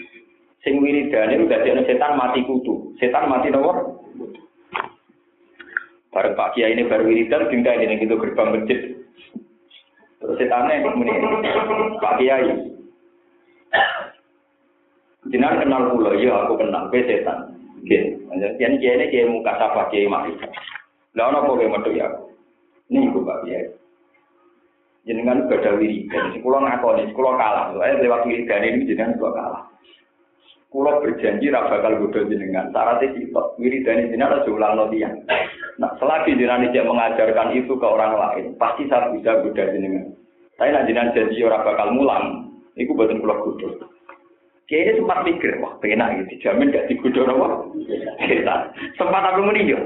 [0.59, 2.91] Sing wiridan itu dari setan mati kutu.
[2.99, 4.03] Setan mati nomor.
[6.11, 8.80] Baru Pak Kiai ini baru wiridan, tinggal ini gitu gerbang masjid.
[10.20, 11.15] Terus setannya ini,
[12.03, 12.51] Pak Kiai,
[15.26, 17.57] Jenengan kenal kula, iya aku kenal, kowe setan.
[17.82, 18.03] Nggih.
[18.61, 20.38] Kiye ini kiye muka sapa kiye mati.
[21.18, 22.07] Lah ono apa kowe metu ya?
[22.93, 23.68] Niku Pak Kiai.
[25.07, 27.72] Jenengan badha wiridan, sing kula ngakoni, kula kalah.
[27.80, 29.63] Eh lewat wiridan ini jenengan kula kalah.
[30.68, 32.72] Kula berjanji ra bakal godho jenengan.
[32.76, 35.15] Syaratnya sitok, wiridan jenengan aja ulangno tiyang.
[35.80, 40.11] Nah, selagi jenengan tidak mengajarkan itu ke orang lain, pasti saya bisa godho jenengan.
[40.59, 43.80] Tapi nak jenengan janji ora bakal mulang, iku boten kula godho.
[44.68, 47.72] Kayaknya sempat mikir, wah penak gitu, dijamin gak digodor apa?
[48.20, 48.55] Kita
[48.99, 49.80] sempat aku muni yo.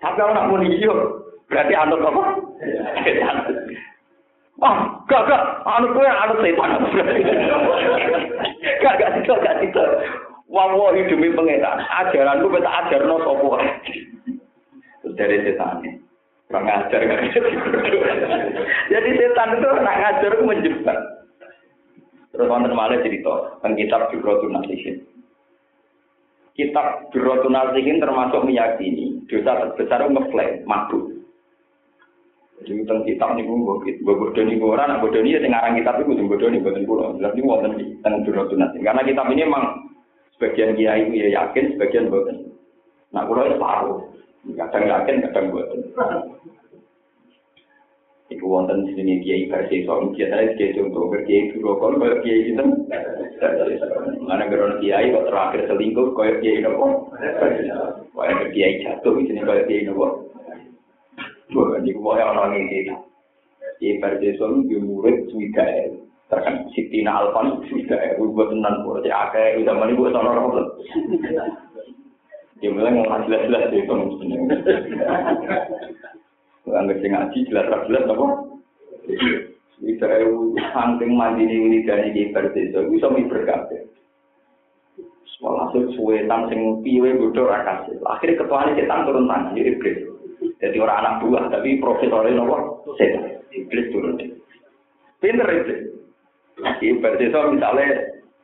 [0.00, 1.20] Tapi aku nak muni yo,
[1.52, 2.22] berarti anut apa?
[3.04, 3.36] Setan.
[4.56, 6.80] Wah, gak gak, anut gue anut setan.
[8.80, 9.84] gak gak itu gak itu.
[10.48, 13.60] Wah wah demi pengetan, ajaran gue beta ajar no sopo.
[15.12, 16.00] Dari setan.
[16.48, 17.20] Kurang ajar gak
[18.96, 21.11] Jadi setan itu nak ngajar menjebak.
[22.42, 24.98] Terus wonten malih cerita tentang kitab Jurotun Nasihin.
[26.58, 31.22] Kitab Jurotun Nasihin termasuk meyakini dosa terbesar ngeklaim mabuk.
[32.66, 36.18] Jadi tentang kitab ini gue gue bodoh nih gue orang bodoh nih sekarang kitab itu
[36.18, 37.14] gue bodoh nih bodoh pulau.
[37.22, 38.82] Jelas ini wonten di tentang Jurotun Nasihin.
[38.90, 39.64] Karena kitab ini emang
[40.34, 42.34] sebagian kiai itu ya yakin, sebagian bodoh.
[43.14, 43.98] Nah, kalau itu paruh.
[44.58, 45.78] Kadang yakin, kadang bodoh.
[48.32, 51.76] Iku wonten sini kiai versi soal biasanya kiai contoh kiai dulu.
[51.76, 52.64] Kalau kayak kiai itu
[54.24, 57.12] mana geron kiai kok terakhir selingkuh kayak kiai nopo
[58.16, 60.32] kayak kiai jatuh di sini kayak kiai nopo
[61.52, 62.88] bukan di bawah orang ini
[63.78, 64.00] kiai.
[64.00, 65.66] Versi soal dia murid suika
[66.30, 70.68] terkan Siti Alfan suika buat tenan buat ya kayak udah mana buat orang orang
[72.62, 74.38] dia bilang mau jelas-jelas itu mestinya
[76.62, 78.26] Anggap sing ngaji jelas ra jelas apa?
[79.82, 83.90] Bisa eu saking mandine ini dari di perdeso iso mi berkabeh.
[85.42, 87.98] Malah suwetan sing piwe bodho ra kasih.
[88.06, 89.98] Akhire ketuane setan turun tangan jadi iblis.
[90.62, 93.42] Jadi orang anak buah tapi profesornya nopo setan.
[93.50, 94.22] Iblis turun.
[95.18, 95.74] Pinter itu.
[96.62, 97.86] Ibarat itu misalnya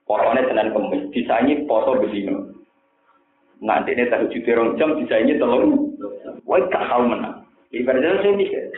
[0.09, 2.51] potongnya Senin Kemis, disaingi poso bedino.
[3.61, 4.09] Nanti ini
[4.55, 5.67] rong jam disaingi telur.
[6.49, 7.38] Wah, gak menang.
[7.69, 8.73] Itu saya mikir.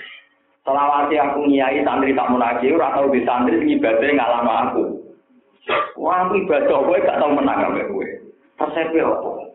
[0.61, 4.83] Selawati aku nyai santri tak munagi, ora tau di santri ngibadhe ngalama aku.
[5.97, 8.07] Wah, aku ibadah kowe gak tau menang ambek kowe.
[8.61, 9.51] Persepi apa?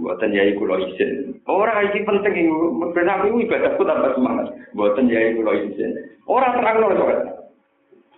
[0.00, 1.36] Buatan yai kulo izin.
[1.44, 2.48] Orang iki penting iki,
[2.96, 4.48] ben aku ibadahku tambah semangat.
[4.72, 5.92] Buatan yai kulo izin.
[6.24, 7.20] Orang terang lho kok.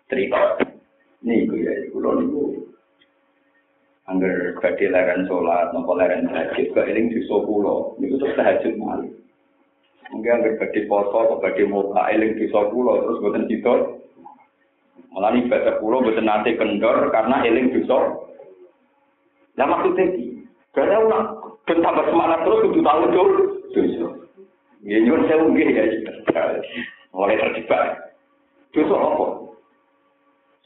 [0.06, 0.40] Cerita.
[1.26, 2.42] Niku yai kulo niku.
[4.06, 7.98] Angger badhe leren salat, nopo leren tahajud, kok eling dosa kulo.
[7.98, 9.23] Niku terus tahajud malih.
[10.14, 13.74] Mungkin anggar badhe poso badhe muka eling dosa kula terus boten kita.
[15.10, 17.98] Malah ibadah kula boten nate kendor karena eling dosa.
[19.58, 20.14] Lah maksudnya
[20.70, 21.22] karena ulah
[21.66, 23.28] ben semangat terus kudu tahu tuh
[23.74, 24.06] dosa.
[24.86, 25.82] Ya nyuwun sewu nggih ya.
[27.10, 28.14] Mulai terjebak.
[28.70, 29.26] Dosa apa?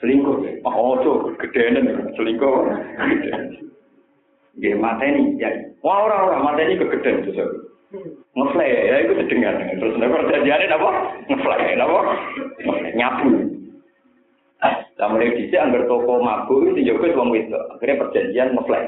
[0.04, 0.52] Selingkuh ya.
[0.68, 2.68] Oh, ojo gedenan selingkuh.
[4.60, 5.48] Nggih mateni ya.
[5.80, 7.48] Wah ora-ora mateni kegedean dosa.
[8.36, 10.90] Ngeflay ya itu sedengar terus nomor perjanjiannya apa?
[11.32, 12.00] Ngeflay apa?
[12.92, 13.28] Nyapu.
[14.98, 18.84] Nah, mulai disi anggar toko mabuk itu juga uang itu akhirnya perjanjian ngeflay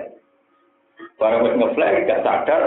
[1.20, 2.62] barang wis ngeflay gak sadar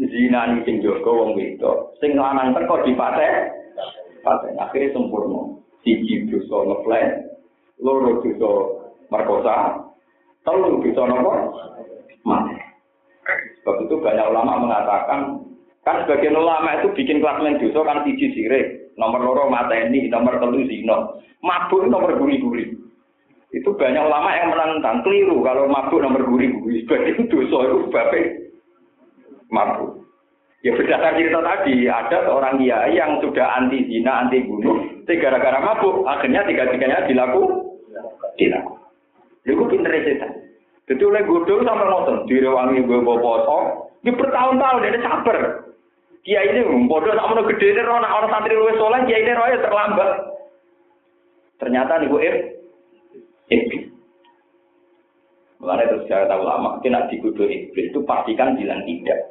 [0.00, 1.72] zina ini sing joko wong itu
[2.02, 3.28] sing lanang teko di pate
[4.24, 5.54] pate akhirnya sempurna.
[5.86, 7.04] Siji dosa ngeflay
[7.78, 8.50] loro dosa
[9.10, 9.54] merkosa
[10.42, 11.32] telu dosa nopo
[12.26, 12.61] mati
[13.22, 15.46] Sebab itu banyak ulama mengatakan,
[15.86, 20.66] kan sebagian ulama itu bikin klasmen dosa kan siji sire, nomor loro mateni, nomor telu
[20.66, 22.74] zino, mabuk nomor guri-guri.
[23.52, 26.80] Itu banyak ulama yang menentang keliru kalau mabuk nomor guri-guri.
[26.86, 28.22] Sebagian dosa itu sebabnya
[29.52, 30.02] mabuk.
[30.62, 36.06] Ya berdasar cerita tadi, ada seorang kiai yang sudah anti zina, anti bunuh, gara-gara mabuk,
[36.06, 37.42] akhirnya tiga-tiganya dilaku,
[38.38, 38.78] dilaku.
[39.42, 40.30] Itu pinter setan.
[40.90, 43.58] Jadi oleh godol sampai nonton, direwangi gue bawa foto,
[44.02, 45.38] di bertahun-tahun dia sabar.
[46.22, 49.58] Kiai ini bodoh tak mau gede ini orang orang santri luwes soleh, kiai ini roya
[49.58, 50.10] terlambat.
[51.58, 52.22] Ternyata nih gue
[53.50, 53.84] iblis.
[55.62, 59.30] Mulanya terus lama, kena dikudur iblis itu pastikan bilang tidak.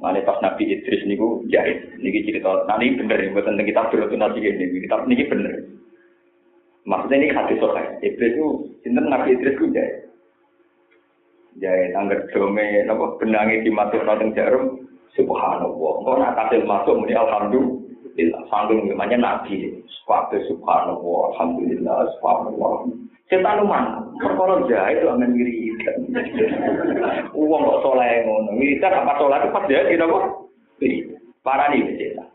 [0.00, 4.40] Mulanya pas Nabi Idris niku jahit, niki cerita, nah ini bener buat tentang kita berotasi
[4.40, 5.52] ini, kita niki bener.
[6.82, 8.02] Maksudnya ini hadis sokai.
[8.02, 8.46] Iblis itu,
[8.82, 10.10] sinten Nabi Idris itu jahit.
[11.62, 14.82] Jahit, anggar dome, nopo benangnya dimasuk nonton jarum,
[15.14, 15.94] subhanallah.
[16.02, 18.42] Kau nak kasih masuk, muni alhamdulillah.
[18.50, 19.78] Sanggung namanya Nabi.
[19.86, 22.74] Sepatu subhanallah, alhamdulillah, subhanallah.
[23.30, 24.02] Setan mana?
[24.18, 25.54] Perkara jahit itu akan ngiri.
[27.32, 28.50] Uang kok soleh ngono.
[28.58, 30.24] Militer apa soleh itu pas jahit, gitu kok.
[31.46, 32.31] Parah nih, setan.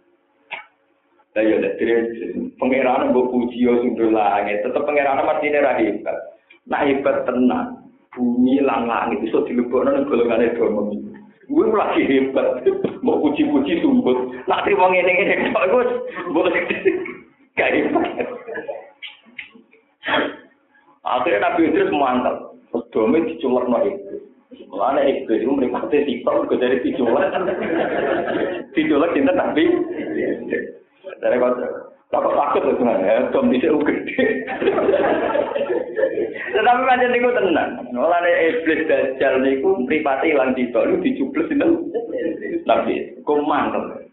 [1.37, 1.93] Lah ya dari
[2.57, 6.17] pangeran mbok puji yo sundul langit, tetep pangeran mesti ora hebat.
[6.65, 7.77] Nah hebat tenan.
[8.17, 10.89] Bumi lan langit iso dilebokno ning golongane domo.
[11.45, 12.65] Gue lagi hebat,
[13.05, 14.33] mau puji-puji sumbut.
[14.49, 15.79] Nak terima ngene-ngene iku
[16.33, 16.49] mbok
[17.53, 18.05] gak hebat.
[21.05, 22.57] Akhirnya Nabi Idris mantap.
[22.89, 24.25] Dome diculek no Iblis.
[24.73, 27.29] Mulanya Iblis itu meripati tiktok, gue dari diculek.
[28.73, 29.63] Diculek cinta Nabi.
[31.17, 31.53] Dari kau
[32.07, 34.25] tak takut tuh sebenarnya, dom bisa gede.
[36.55, 37.71] Tetapi macam niku tenang.
[37.91, 41.69] Mulane iblis dajjal niku mripate ilang dito lu dicubles itu.
[42.63, 44.07] Nabi, kok mangkel.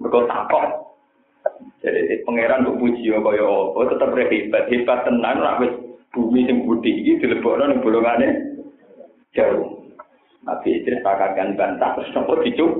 [0.00, 0.66] Mergo takok.
[1.82, 5.74] Jadi pangeran kok puji ya kaya apa tetep hebat, hebat tenan ora wis
[6.14, 8.28] bumi sing putih iki dilebokno ning bolongane
[9.34, 9.82] jauh.
[10.46, 12.70] Nabi Idris pakaian bantah terus nopo dicup.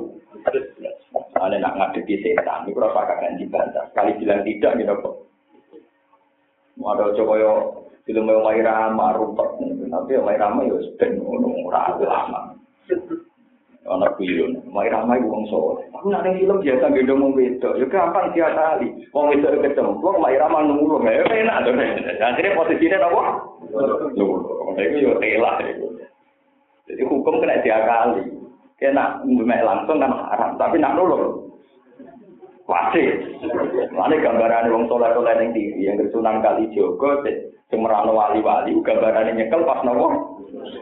[1.43, 3.82] Soalnya nak ngadepi setan, itu rasa kakak dibantah.
[3.90, 5.14] Sekali bilang tidak, gitu kok.
[6.78, 7.34] Ada coba
[8.07, 9.11] film yang Mai Rama.
[9.66, 12.55] Tapi yang Mai Rama ya sudah ngono, ragu lama.
[13.90, 15.86] Anak film, Mai Rama itu orang soleh.
[15.99, 17.74] Aku nak film biasa gendong mau beda.
[17.74, 19.03] Ya gampang dia kali.
[19.11, 21.03] Wong itu kecemplung, Mai Rama nunggu.
[21.11, 21.66] Ya enak.
[22.22, 23.22] Akhirnya posisinya apa?
[24.14, 24.78] Nunggu.
[24.78, 25.55] Itu ya telah.
[26.86, 28.41] Jadi hukum kena diakali.
[28.83, 31.55] Kena ngemek langsung kan haram, tapi nak nulung.
[32.66, 33.14] Wajib.
[33.95, 37.22] Mana gambaran wong soleh soleh yang tinggi, yang kesunan kali jogo,
[37.70, 40.35] semerano wali-wali, gambaran nyekel pas nopo.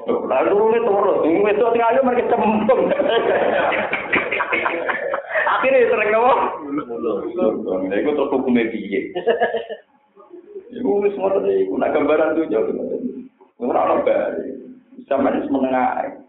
[0.09, 2.89] Lalu itu terus, itu tinggal aja mereka cemplung.
[5.45, 6.35] Akhirnya sering nopo.
[7.85, 9.01] Itu terus hukumnya biye.
[10.73, 12.73] Iku ngoten iku nak gambaran tuh jauh.
[13.61, 14.57] Ora ono bari.
[15.05, 16.20] Sampeyan menengah.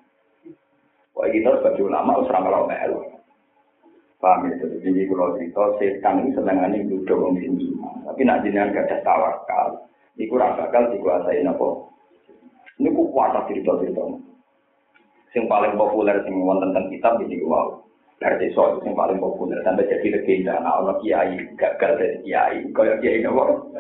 [1.16, 3.00] Wah kita sebagai ulama harus ramal melu.
[4.22, 7.74] Paham ya, jadi ini kalau cerita setan ini senangannya duduk wong sini.
[8.06, 9.82] Tapi nak jenengan gak ada tawakal,
[10.14, 11.68] iku ora bakal dikuasai apa.
[12.78, 14.04] Ini ku kuasa cerita-cerita.
[15.34, 17.82] Yang paling populer sing wonten tentang kitab ini wow.
[18.22, 20.62] Dari desa itu yang paling populer sampai jadi legenda.
[20.62, 23.74] Nah, orang kiai gagal dari kiai, kaya kiai nopo.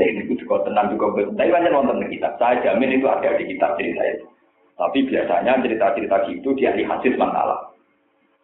[0.00, 1.28] Ini juga tenang juga.
[1.36, 2.40] Tapi banyak nonton kitab.
[2.40, 4.24] Saya jamin itu ada di kitab cerita itu.
[4.78, 7.74] Tapi biasanya cerita-cerita gitu di ahli hadis masalah.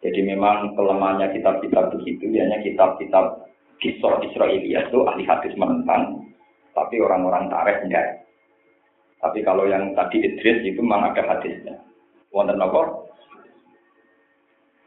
[0.03, 3.47] Jadi memang kelemahannya kitab-kitab begitu, hanya kitab-kitab
[3.79, 6.27] kisah Israelia itu ahli hadis menentang,
[6.75, 8.27] tapi orang-orang tarikh enggak.
[9.23, 11.79] Tapi kalau yang tadi Idris itu memang ada hadisnya.
[12.35, 13.07] Wonten apa?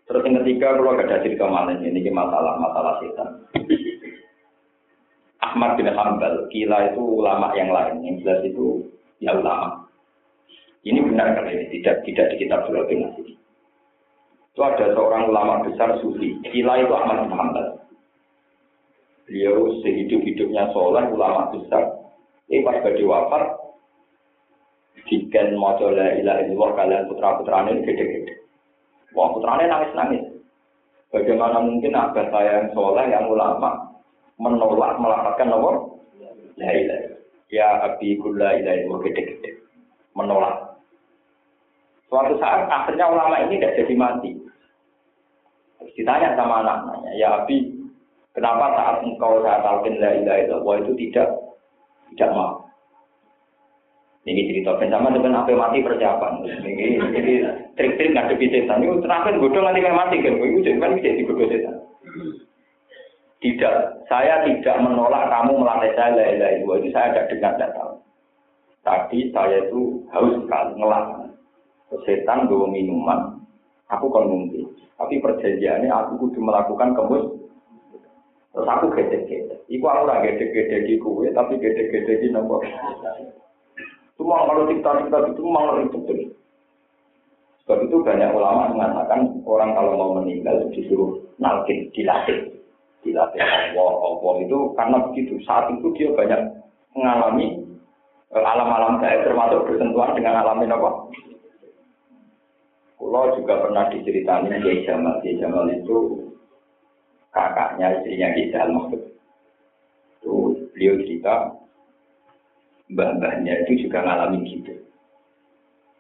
[0.05, 3.29] Terus yang ketiga, kalau ada cerita malah ini masalah masalah setan.
[5.41, 8.85] Ahmad bin Hambal, kila itu ulama yang lain, yang jelas itu
[9.19, 9.88] ya ulama.
[10.89, 16.01] Ini benar kan ini tidak tidak di kitab surat bin Itu ada seorang ulama besar
[16.01, 17.67] sufi, kila itu Ahmad bin Hambal.
[19.29, 21.85] Beliau sehidup-hidupnya soleh, ulama besar.
[22.49, 23.45] Ini pas badi wafat,
[25.09, 28.35] Diken mojo la ilaha illallah kalian putra-putranya ini gede-gede.
[29.17, 30.25] Wah putranya nangis-nangis.
[31.09, 33.89] Bagaimana mungkin abah saya yang soleh, yang ulama,
[34.37, 35.97] menolak melaporkan nomor
[36.61, 37.17] La ilaha
[37.49, 39.65] Ya abi kula ilaha gede-gede.
[40.13, 40.68] Menolak.
[42.09, 44.33] Suatu saat akhirnya ulama ini tidak jadi mati.
[45.79, 47.69] Terus ditanya sama anak-anaknya, ya abi,
[48.33, 51.29] kenapa saat engkau saya talqin la ilaha illallah itu tidak
[52.17, 52.69] tidak mau?
[54.29, 56.45] Ini cerita bersama dengan apa mati persiapan.
[56.45, 57.33] Ini jadi
[57.81, 58.85] trik-trik ngadepi setan.
[58.85, 60.37] Ini terakhir godong nanti kayak mati kan.
[60.37, 61.77] Itu jadi kan bisa digodong setan.
[63.39, 63.75] Tidak,
[64.11, 66.77] saya tidak menolak kamu melatih saya la ilaha illallah.
[66.77, 67.91] Itu saya ada dengar datang.
[68.85, 71.28] Tadi saya itu haus sekali ngelak.
[71.89, 73.41] Setan bawa minuman.
[73.89, 74.69] Aku kan mungkin.
[75.01, 77.25] Tapi perjanjiannya aku kudu melakukan kemus.
[78.53, 79.65] Terus aku gede-gede.
[79.71, 82.65] Iku aku ora gede-gede di kue, tapi gede-gede di nomor.
[84.19, 86.19] Cuma kalau cerita-cerita itu memang itu betul.
[87.63, 92.51] Sebab itu banyak ulama mengatakan orang kalau mau meninggal disuruh nalkin, dilatih.
[93.07, 95.39] Dilatih Allah, Allah itu karena begitu.
[95.47, 96.41] Saat itu dia banyak
[96.99, 97.63] mengalami
[98.35, 100.91] eh, alam-alam gaib termasuk bersentuhan dengan alam apa?
[102.99, 105.23] Pulau juga pernah diceritani Kiai Jamal.
[105.23, 106.29] Kiai Jamal itu
[107.31, 108.85] kakaknya istrinya Kiai Jamal.
[110.19, 110.35] Itu
[110.75, 111.35] beliau cerita
[112.91, 114.75] mbah-mbahnya itu juga ngalamin gitu.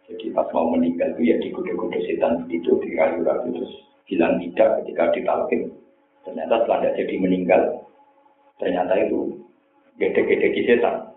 [0.08, 3.72] Jadi pas mau meninggal itu ya digoda-goda setan itu di kayu ragu terus
[4.08, 5.68] bilang tidak ketika ditalkin.
[6.24, 7.62] Ternyata setelah dia jadi meninggal,
[8.56, 9.36] ternyata itu
[10.00, 11.12] gede-gede setan.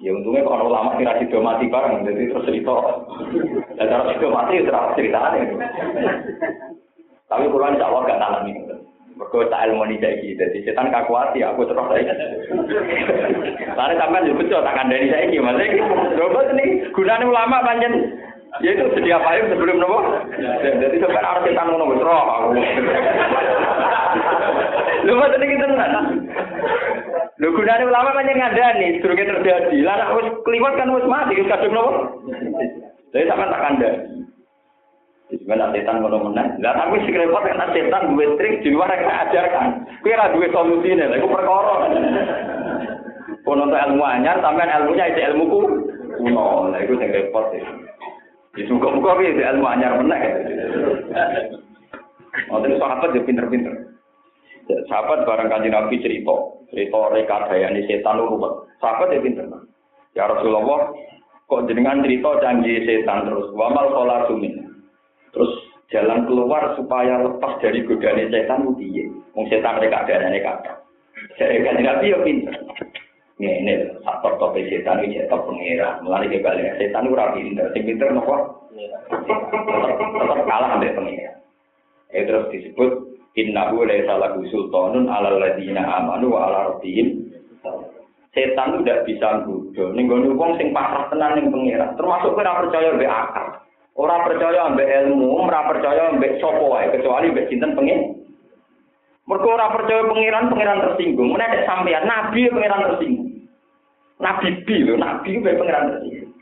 [0.00, 3.04] Ya untungnya kalau lama kira sido mati bareng, jadi terus cerita.
[3.76, 5.42] Dan kalau sido mati ya terus ceritanya.
[7.28, 8.52] Tapi kurang insya Allah gak nalami.
[9.20, 12.16] Mereka tak ilmu ini saya jadi setan kakuati, aku terus saya.
[13.76, 15.84] Lalu sampai juga betul, tak kandani saya ini, maksudnya
[16.16, 16.64] coba ini
[16.96, 17.94] gunanya ulama panjang.
[18.64, 20.00] Ya itu sedia payung sebelum nopo.
[20.64, 22.48] Jadi sampai harus setan ngono terus aku.
[25.04, 25.92] Lu tadi kita nggak?
[27.40, 29.80] Lu gunanya ulama panjang ngandani, durungnya terjadi.
[29.80, 32.20] Lah nak wis keliwat kan wis mati, kadung nopo.
[33.16, 34.20] Jadi sampai tak kandani.
[35.30, 36.60] Sebenarnya setan ngono menang.
[36.60, 39.88] Lah tapi sing repot kan setan duwe trik di luar yang ajarkan.
[40.02, 41.74] Kuwi ora duwe solusine, lha iku perkara.
[43.46, 45.60] Kono ilmu anyar, sampean ilmunya itu ilmu ku
[46.20, 46.74] kuno.
[46.74, 47.56] Lah iku sing repot.
[48.52, 50.22] Di muga-muga kuwi ilmu anyar menang.
[52.50, 53.89] Oh, terus sahabat ya pinter-pinter.
[54.68, 56.34] Sahabat barang kanjeng Nabi cerita,
[56.70, 58.70] cerita rekadayane setan lu ruwet.
[58.78, 59.46] Sahabat ya pinter.
[60.14, 60.90] Ya Rasulullah,
[61.46, 63.50] kok jenengan cerita janji setan terus.
[63.54, 64.54] Wamal sholat sumin.
[65.30, 65.52] Terus
[65.90, 69.04] jalan keluar supaya lepas dari godaan setan itu piye?
[69.34, 70.72] Wong setan mereka ada ane kata.
[71.38, 72.54] Saya kan nabi yo pinter.
[73.40, 75.98] Ini faktor topik setan ini cetok pengira.
[76.04, 77.66] Mulai ke balik setan ora pinter.
[77.74, 78.68] Sing pinter nopo?
[79.10, 81.32] Tetap kalah ambek pengira.
[82.10, 82.90] Itu terus disebut
[83.38, 87.30] innahu laisa lahu sultanun alal ladina amanu wa ala rabbihim
[88.30, 92.94] setan tidak bisa nggodho ning gone wong sing pasrah tenan ning pengira termasuk ora percaya
[92.94, 93.60] mbek akal
[94.00, 98.22] Ora percaya ambek ilmu, ora percaya ambek sapa kecuali ambek sinten pengen.
[99.28, 101.34] Mergo ora percaya pangeran, pangeran tersinggung.
[101.34, 103.28] Mun ada sampean nabi pangeran tersinggung.
[104.16, 106.32] Nabi bi nabi ku pangeran tersinggung.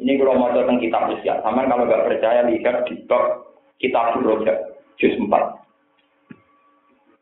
[0.00, 4.56] Ini kalau mau tentang kitab usia, sama kalau nggak percaya lihat di bab kitab Roja,
[4.96, 5.28] juz 4.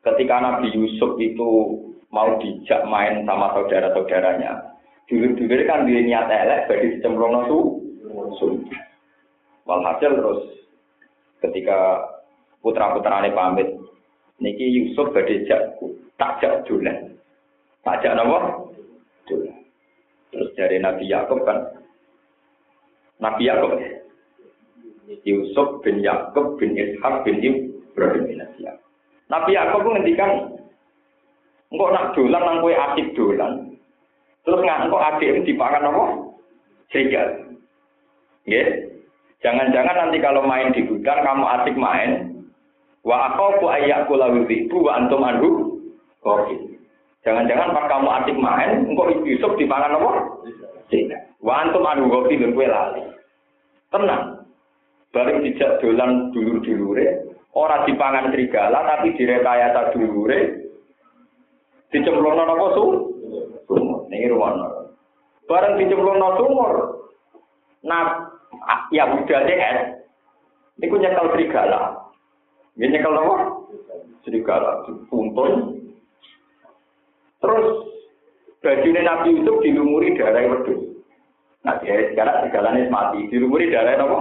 [0.09, 1.51] Ketika Nabi Yusuf itu
[2.09, 7.59] mau dijak main sama saudara-saudaranya, dulu-dulu kan dia niat elek, bagi dicemplung su,
[9.69, 10.41] Walhasil terus
[11.45, 12.09] ketika
[12.65, 13.69] putra-putrane pamit.
[14.41, 15.77] Niki Yusuf badhe jak
[16.17, 17.19] takjak dolan.
[17.85, 18.65] Takjak napa?
[19.29, 19.61] Dolan.
[20.33, 21.75] Terus dari Nabi Yakub kan
[23.19, 23.77] Nabi Yakub
[25.27, 28.88] Yusuf bin Yakub bin Ishak bin Ibrahim bin Nabi.
[29.29, 30.57] Nabi Yakub ngendikan
[31.69, 33.77] engkau nak dolan nang kowe asik dolan.
[34.45, 36.05] Terus nggak engkau adik ini dipakan apa?
[36.89, 37.37] Serigala.
[38.49, 38.65] Ya.
[39.45, 42.43] Jangan-jangan nanti kalau main di gudang kamu asik main,
[43.07, 45.49] wa aku ayat kula itu wa antum anhu
[46.25, 46.75] kopi.
[47.23, 50.11] Jangan-jangan pas kamu asik main, engkau Yusuf dipangan apa?
[51.45, 53.03] Wa antum anhu dan kue lali.
[53.93, 54.48] Tenang.
[55.09, 60.69] Bareng dijak dolan dulur-dulure, ora dipangan serigala tapi direkayasa dulure
[61.89, 62.85] dicemplungno napa su?
[63.65, 64.05] Sumur.
[64.13, 64.93] Niki ruwono.
[65.49, 66.73] Bareng dicemplungno sumur.
[67.89, 68.29] Nah,
[68.93, 69.79] ya budale es.
[70.77, 72.13] Niku nyekel serigala.
[72.77, 73.37] Nggih nyekel napa?
[74.29, 75.53] Serigala dipuntun.
[77.41, 77.67] Terus
[78.61, 81.01] bajunya Nabi Yusuf dilumuri darah wedhus.
[81.65, 83.25] Nah, dia sekarang segalanya mati.
[83.33, 84.19] Dilumuri darah apa?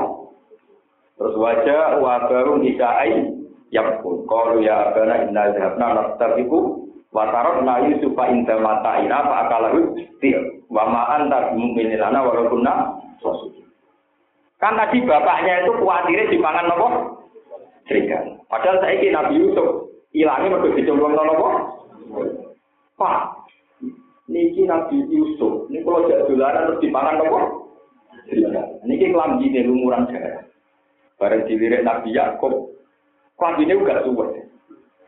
[1.18, 3.34] Terus wajah wabaru nisa'ai
[3.74, 4.24] yang pun.
[4.30, 6.88] Kalau ya abana inna zahabna nastabiku
[7.18, 10.62] Watarot na Yusufa inda mata ina fa akalahu til.
[10.68, 13.00] Wa ma anta mu'minilana walaupun na
[14.58, 16.88] Kan tadi bapaknya itu khawatirnya dipangan nopo?
[17.86, 18.42] Serigala.
[18.50, 21.48] Padahal saya ini Nabi Yusuf hilangnya mereka dicemplung nopo?
[22.98, 23.46] Pak,
[24.26, 27.40] niki Nabi Yusuf, ini kalau dolaran terus dipangan nopo?
[28.26, 28.66] Serigala.
[28.82, 30.47] Niki kelam gini lumuran darah.
[31.18, 32.54] Bareng dilirik Nabi Yakub,
[33.58, 34.38] gini juga suwet.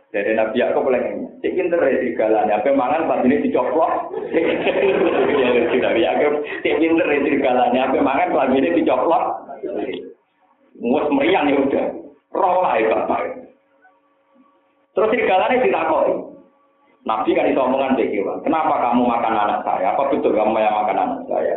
[0.09, 2.57] Jadi Nabi Yakub lagi, cek pinter ya segalanya.
[2.57, 4.09] Apa mangan ini dicoplok?
[5.85, 6.33] Nabi Yakub,
[6.65, 7.81] cek pinter ya segalanya.
[7.93, 9.23] Apa mangan ini dicoplok?
[10.81, 11.85] Mus meriang ya udah.
[12.33, 13.21] Roh lah ya bapak.
[14.97, 16.13] Terus segalanya ditakoi.
[17.05, 18.01] Nabi kan itu omongan.
[18.41, 19.93] Kenapa kamu makan anak saya?
[19.93, 21.55] Apa betul kamu yang makan anak saya?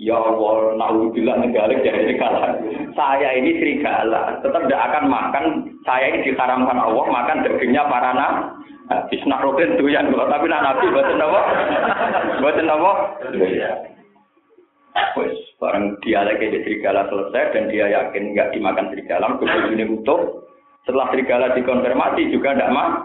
[0.00, 2.56] Ya Allah, naudzubillah negara jadi serigala.
[2.96, 5.44] Saya ini serigala, tetap tidak akan makan.
[5.84, 8.64] Saya ini diharamkan Allah makan dagingnya para nabi.
[9.12, 11.40] Bisnak roken tuh yang tapi nak nabi buatan apa?
[12.40, 12.92] Buatan apa?
[15.20, 20.48] Wes, barang dia lagi di serigala selesai dan dia yakin nggak dimakan serigala, kemudian utuh.
[20.88, 23.04] Setelah serigala dikonfirmasi juga tidak mah.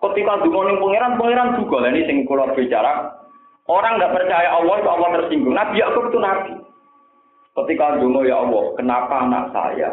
[0.00, 1.92] Ketika dungoning pangeran, pangeran juga.
[1.92, 3.20] Ini sing kalau bicara
[3.68, 5.54] Orang nggak percaya Allah itu Allah tersinggung.
[5.54, 6.52] Nabi Yakub itu nabi.
[7.50, 9.90] Ketika dulu ya Allah, kenapa anak saya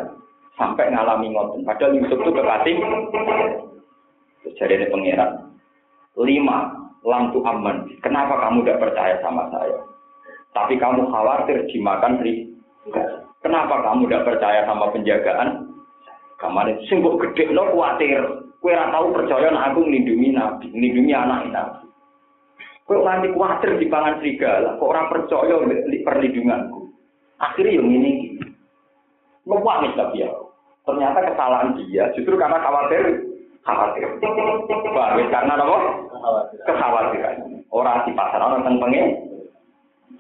[0.56, 1.66] sampai ngalami ngoten?
[1.66, 2.76] Padahal Yusuf itu kekasih.
[4.56, 5.32] Jadi ini pangeran.
[6.18, 6.58] Lima,
[7.04, 7.86] lampu aman.
[8.00, 9.78] Kenapa kamu tidak percaya sama saya?
[10.54, 12.50] Tapi kamu khawatir dimakan ri.
[13.44, 15.68] Kenapa kamu tidak percaya sama penjagaan?
[16.38, 18.48] Kamu sing gede lo khawatir.
[18.58, 21.87] Kue tahu percaya nak aku melindungi nabi, melindungi anak nabi.
[22.88, 25.60] Kok nanti khawatir di pangan serigala, kok orang percaya
[26.08, 26.88] perlindunganku.
[27.36, 28.40] Akhirnya yang ini,
[29.44, 30.32] ngepak nih tapi ya.
[30.88, 33.28] Ternyata kesalahan dia justru karena khawatir,
[33.68, 34.08] khawatir.
[34.96, 35.80] Bagus karena apa?
[36.64, 37.60] Kekhawatiran.
[37.76, 39.08] Orang di pasar orang tentang pengen.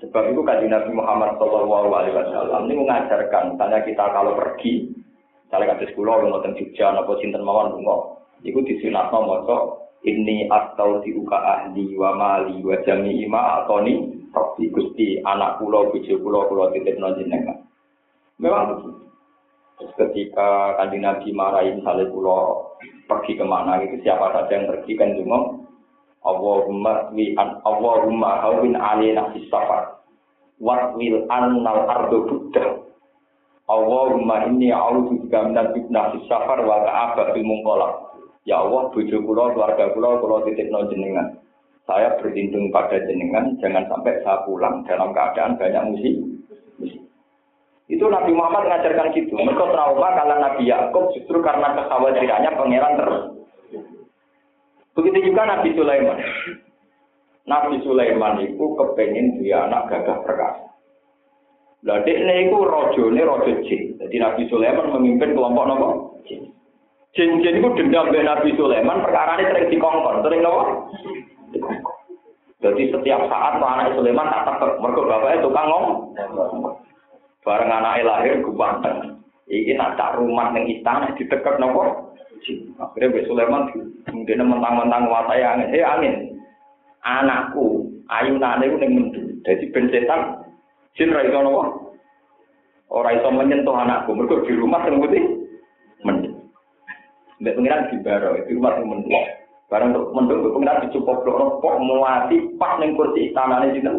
[0.03, 4.93] Sebab itu kaji Nabi Muhammad Shallallahu Alaihi Wasallam ini mengajarkan, tanya kita kalau pergi,
[5.47, 11.37] misalnya kula lu ngoten Jogja napa sinten mawon lunga, iku disunatno maca ini atau uka
[11.37, 16.99] ahli wa mali wa jami ima atoni Rabbi Gusti anak pulau bojo pulau pulau titip
[16.99, 17.65] jenengan.
[18.37, 19.07] Memang begitu.
[19.77, 22.73] Terus ketika kanjeng Nabi marahi misalnya pulau
[23.05, 25.37] pergi ke mana itu siapa saja yang pergi kan cuma
[26.25, 30.01] Allahumma wi an Allahumma hawin alina fis safar
[30.57, 32.83] wa wil annal ardu buddha
[33.69, 38.16] Allahumma inni a'udzu bika minal fitnah fis safar wa ka'abatil munqalab
[38.47, 41.35] Ya Allah, bojo kula, keluarga kula, kula titip no jenengan.
[41.83, 46.15] Saya berlindung pada jenengan, jangan sampai saya pulang dalam keadaan banyak musik.
[47.87, 49.35] Itu Nabi Muhammad mengajarkan gitu.
[49.35, 53.23] Mereka trauma kalau Nabi Yakub justru karena kekhawatirannya pangeran terus.
[54.95, 56.19] Begitu juga Nabi Sulaiman.
[57.47, 60.67] Nabi Sulaiman itu kepengen dia anak gagah perkasa.
[61.87, 63.95] Lah dekne iku rajane raja jin.
[63.95, 65.89] Jadi Nabi Sulaiman memimpin kelompok nopo?
[66.27, 66.56] Jin.
[67.17, 70.63] Jin-jin itu dendam dengan Nabi Sulaiman, perkara ini sering dikongkon, sering apa?
[72.61, 76.13] Jadi setiap saat anak Sulaiman tak tetap, mereka bapaknya tukang ngomong.
[77.41, 79.17] Bareng anaknya lahir, gue banteng.
[79.49, 82.13] Ini nak rumah yang istana, ditekak nopo.
[82.77, 83.61] Akhirnya Mbak Sulaiman,
[84.05, 85.73] kemudian mentang-mentang nguasai angin.
[85.73, 86.13] Eh angin,
[87.01, 89.21] anakku, ayu nane itu yang mendu.
[89.41, 90.45] Jadi ben setan,
[90.93, 91.61] jin raiso nopo.
[92.93, 95.36] Orang iso menyentuh anakku, mereka di rumah yang putih.
[97.37, 99.25] Mbak pengiran di baro itu rumah yang mendung.
[99.67, 103.91] Barang untuk mendung, Mbak pengiran dicukup loh, kok melati pas neng kursi istana ini sini.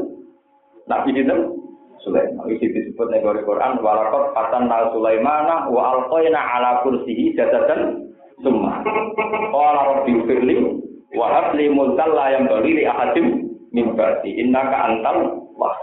[0.89, 1.37] Nabi itu
[2.03, 2.47] Sulaiman.
[2.49, 3.83] Itu disebut negara Quran.
[3.83, 8.11] Walakot katan nal Sulaimana wa alqoyna ala kursihi jadatan
[8.43, 8.83] semua.
[9.53, 10.57] Qala rabbi firli
[11.15, 13.27] wa habli mulkal la yang bagi li ahadim
[13.75, 15.77] min ba'di innaka antal wah.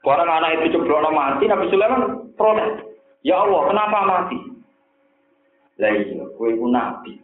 [0.00, 2.88] Orang anak itu ceblono mati, Nabi Sulaiman protes.
[3.20, 4.38] Ya Allah, kenapa mati?
[5.76, 7.20] Lah iya, kowe iku nabi.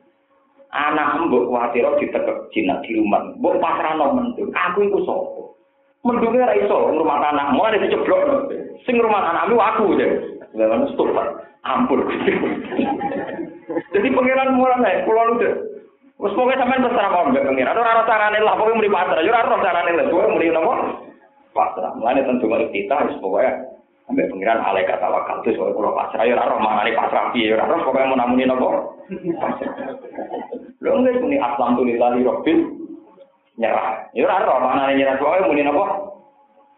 [0.77, 3.33] Anak mbok kuwatir ditekek jinak di rumah.
[3.41, 4.53] Mbok pasrahno mendung.
[4.53, 5.43] Aku iku sapa?
[6.05, 8.53] Mendunge ra iso ngrumat anak, mulane diceblok.
[8.85, 10.07] Sing ngrumat anakmu aku ya.
[10.53, 11.17] Lah stop.
[11.65, 12.05] Ampun.
[13.91, 15.37] Jadi pangeran mulane kula lu
[16.17, 17.77] Wes pokoke sampean terserah mau mbek pengiran.
[17.77, 19.21] Ora ora carane lah pokoke pasrah.
[19.21, 20.05] Ya ora ora carane lah.
[20.09, 20.73] Pokoke muni napa?
[21.53, 21.93] Pasrah.
[21.97, 23.45] Mulane tentu mari kita wis pokoke
[24.07, 27.51] Sampai pengiran alai kata wakal itu soal pulau pasrah, ya roh mana nih pasrah piye,
[27.51, 29.03] ya roh pokoknya mau namuni nopo.
[30.83, 32.59] Lo enggak ini aslam tuh lillahi robbil
[33.59, 35.85] nyerah, ya roh mana nih nyerah pokoknya muni nopo.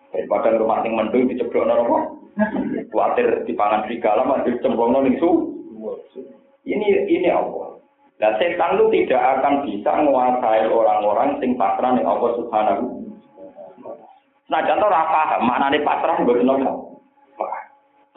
[0.09, 2.17] Daripada rumah yang mendung diceblok nopo,
[2.97, 5.53] khawatir di pangan serigala masih cembong nih su.
[6.65, 7.77] Ini ini Allah.
[8.25, 13.05] Nah setan itu tidak akan bisa menguasai orang-orang sing pasrah nih Allah Subhanahu.
[14.49, 15.45] Nah contoh apa?
[15.45, 16.88] Mana nih pasrah buat nopo.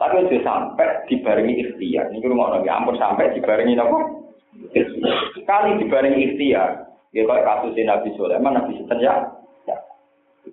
[0.02, 2.10] Tapi itu sampai dibarengi ikhtiar.
[2.10, 3.98] Ini rumah nabi ampun sampai dibarengi apa?
[5.38, 6.90] Sekali dibarengi ikhtiar.
[7.14, 9.14] Ya kayak kasus Nabi Sulaiman, Nabi Sulaiman ya.
[9.70, 9.78] Ya.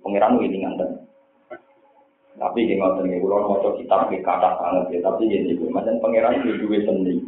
[0.06, 1.02] Pengiran ini nganten.
[2.38, 5.02] Tapi ini ngoten nih, kalau mau kitab di kata sangat ya.
[5.02, 7.26] Tapi ini macam pengiran itu juga sendiri.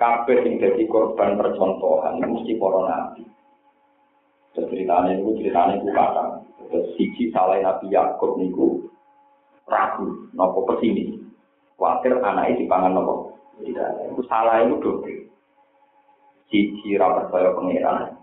[0.00, 3.22] Kabeh yang jadi korban percontohan mesti para nabi.
[4.56, 6.24] Ceritanya itu ceritanya itu kata.
[6.72, 8.88] Terus siji salah Nabi Yakub niku
[9.68, 11.29] ragu, nopo pesimis.
[11.80, 13.40] Khawatir anaknya dipangan nopo.
[13.56, 15.32] Tidak, itu salah itu dobre.
[16.52, 18.20] Cici rapat saya pengiran.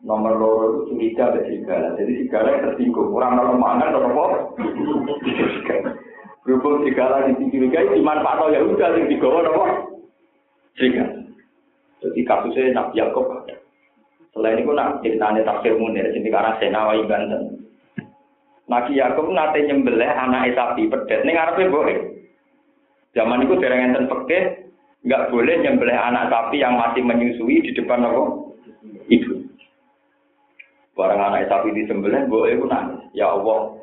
[0.00, 1.92] Nomor loro itu curiga ada serigala.
[2.00, 3.12] Jadi serigala yang tersinggung.
[3.12, 4.24] Orang kalau mangan apa?
[6.48, 9.64] Berhubung serigala di curiga itu dimanfaat ya udah yang digawa nopo.
[10.80, 11.28] Serigala.
[12.00, 13.26] Jadi kasusnya Nabi Yakob.
[14.32, 16.08] Selain itu nak ceritanya tafsir munir.
[16.08, 17.68] Jadi karena Senawai Banten.
[18.64, 21.20] Nabi Yakob nate nyembelih anak sapi pedet.
[21.20, 22.17] Ini ngarepe boleh.
[23.16, 24.68] Zaman itu dereng enten pekeh,
[25.04, 28.22] nggak boleh nyembelih anak sapi yang masih menyusui di depan apa?
[29.08, 29.32] Ibu.
[30.98, 32.74] Barang anak sapi disembelih, boleh pun.
[33.14, 33.78] Ya Allah,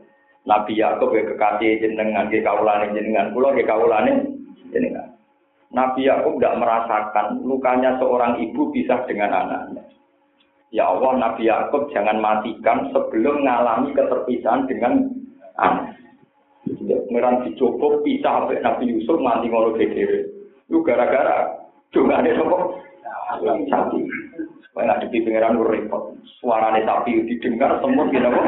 [0.46, 4.30] Nabi Yakub ya kekasih jenengan, ke kaulane jenengan, pulau ke kaulane
[4.70, 5.16] jenengan.
[5.74, 9.84] Nabi Yakub tidak merasakan lukanya seorang ibu pisah dengan anaknya.
[10.70, 15.10] Ya Allah, Nabi Yakub jangan matikan sebelum mengalami keterpisahan dengan
[15.58, 15.98] anak.
[17.16, 20.28] Merang dicoba pisah sampai Nabi Yusuf mati ngono dhewe.
[20.68, 21.48] Itu gara-gara
[21.96, 22.58] dongane sapa?
[23.72, 24.00] Sapi.
[24.68, 26.12] Supaya ngadepi pangeran repot.
[26.44, 28.40] Suarane sapi didengar semut gitu apa?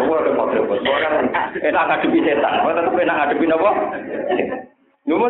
[0.00, 0.80] Ora repot-repot.
[0.80, 1.28] Suara
[1.60, 2.64] enak ngadepi setan.
[2.64, 3.70] Ora tetep enak ngadepi napa?
[5.04, 5.28] Lu mau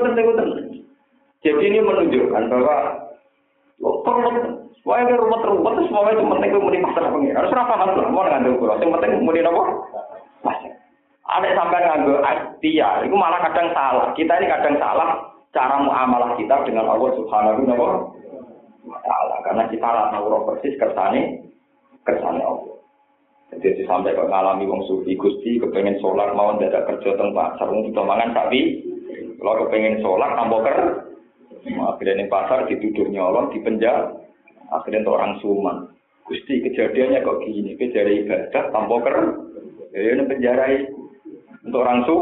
[1.42, 2.76] Jadi ini menunjukkan bahwa
[3.82, 4.30] perlu
[4.84, 7.40] Wah, ini rumah terumah, terus semuanya cuma penting mau dipasar pengiran.
[7.40, 8.84] Harus paham lah, mau ngambil kurang.
[8.84, 9.62] Yang penting mau di apa?
[11.34, 14.14] Ada sampai nganggo ikhtiar, itu malah kadang salah.
[14.14, 17.66] Kita ini kadang salah cara muamalah kita dengan Allah Subhanahu
[18.84, 21.50] wa taala karena kita tahu roh persis kersane
[22.06, 22.74] kersane Allah.
[23.54, 27.86] Jadi sampai kok ngalami wong sufi Gusti kepengen sholat mau dadak kerja teng pasar wong
[27.90, 28.82] kita mangan sapi.
[29.38, 30.78] Kalau kepengen sholat tambah ker
[31.64, 34.12] akhirnya ning pasar dituduh nyolong di penjara
[34.68, 35.88] akhirnya orang suman
[36.28, 39.16] Gusti kejadiannya kok gini kejadian ibadah tambah ker
[39.96, 41.03] ya ini penjara itu
[41.64, 42.16] untuk orang su,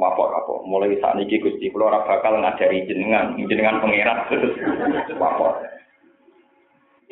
[0.00, 0.54] apa apa.
[0.64, 4.56] Mulai saat ini gusti, kalau orang bakal ngajari jenengan, jenengan pengirat terus
[5.20, 5.48] apa.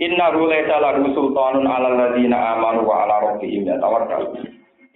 [0.00, 4.32] Inna laisa lahu sultanun ala ladina amanu wa ala rabbihim yatawakkal.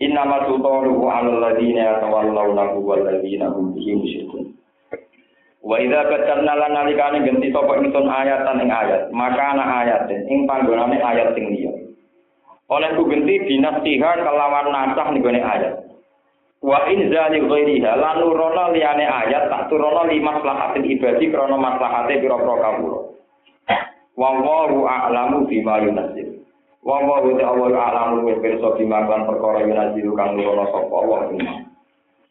[0.01, 4.25] Inna ma sultanuhu ala ladina yatawallawnahu wal ladina hum bihi.
[5.61, 10.49] Wa idza batalna lan nalikane ganti sapa ingsun ayatan ing ayat, maka ana ayatin ing
[10.49, 11.73] panggonane ayat sing liya.
[12.73, 15.85] Oleh ku genti kelawan nasah nih ayat.
[16.65, 22.25] Wa in zali ghairiha lan nurono liyane ayat tak turono lima maslahatin ibadi krana maslahate
[22.25, 23.01] pira-pira kawula.
[24.17, 26.41] Wa wallahu a'lamu bima yunzil.
[26.81, 31.21] Wa wallahu ta'ala a'lamu wa pirsa bima kan perkara yunzil kang nurono sapa Allah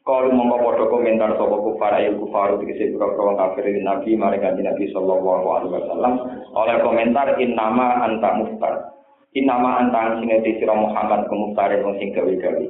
[0.04, 5.46] Kalau mongko padha komentar sapa kufar ayu kufar dikese pira-pira kafir Nabi mari Nabi sallallahu
[5.46, 6.14] alaihi wasallam
[6.58, 8.94] oleh komentar innama anta muftar
[9.34, 12.66] Inama antang sineti sira Muhammad kumuftare wong sing gawe-gawe.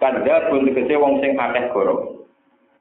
[0.00, 2.24] Kadha pun tegese wong sing akeh goro.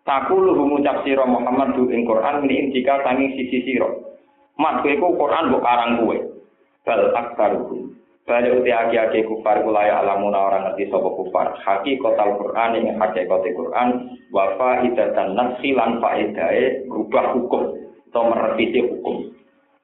[0.08, 3.92] Takulu ngucap sira Muhammad du ing Quran ini jika tangi sisi sira.
[4.56, 6.16] mat kowe iku Quran mbok karang kowe
[6.88, 7.92] bal aktaruhum
[8.26, 11.62] Balik uti agi-agi kufar kulaya alamuna orang ngerti sopo kufar.
[11.62, 14.18] Hakikotal Quran yang hakikotal Quran.
[14.34, 17.78] Wafa idatan nafsi lan faedae rubah hukum.
[18.10, 19.30] Atau merevisi hukum.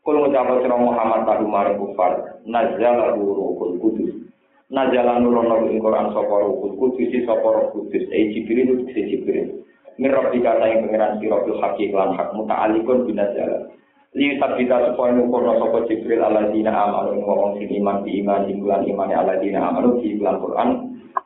[0.01, 2.41] Kul ngucapa sira Muhammad tahu maring kufar.
[2.49, 4.11] Nazala ruhul kudus.
[4.73, 8.09] Nazala nurono ing Quran sapa ruhul kudus sapa roh kudus.
[8.09, 9.61] E Jibril si Jibril.
[10.01, 13.69] Mirab dikata yang pengiran sira bil hakik lan hak muta'alikun binazala.
[14.11, 18.59] li sabita supaya nukurno sopo jibril ala dina amalu ngomong sing iman di iman di
[18.59, 20.69] bulan iman ala dina amalu di Quran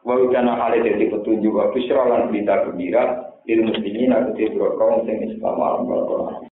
[0.06, 4.38] wa udana hale petunjuk wa bisra lan berita gembira lil muslimin aku
[4.78, 5.58] kaum sing Islam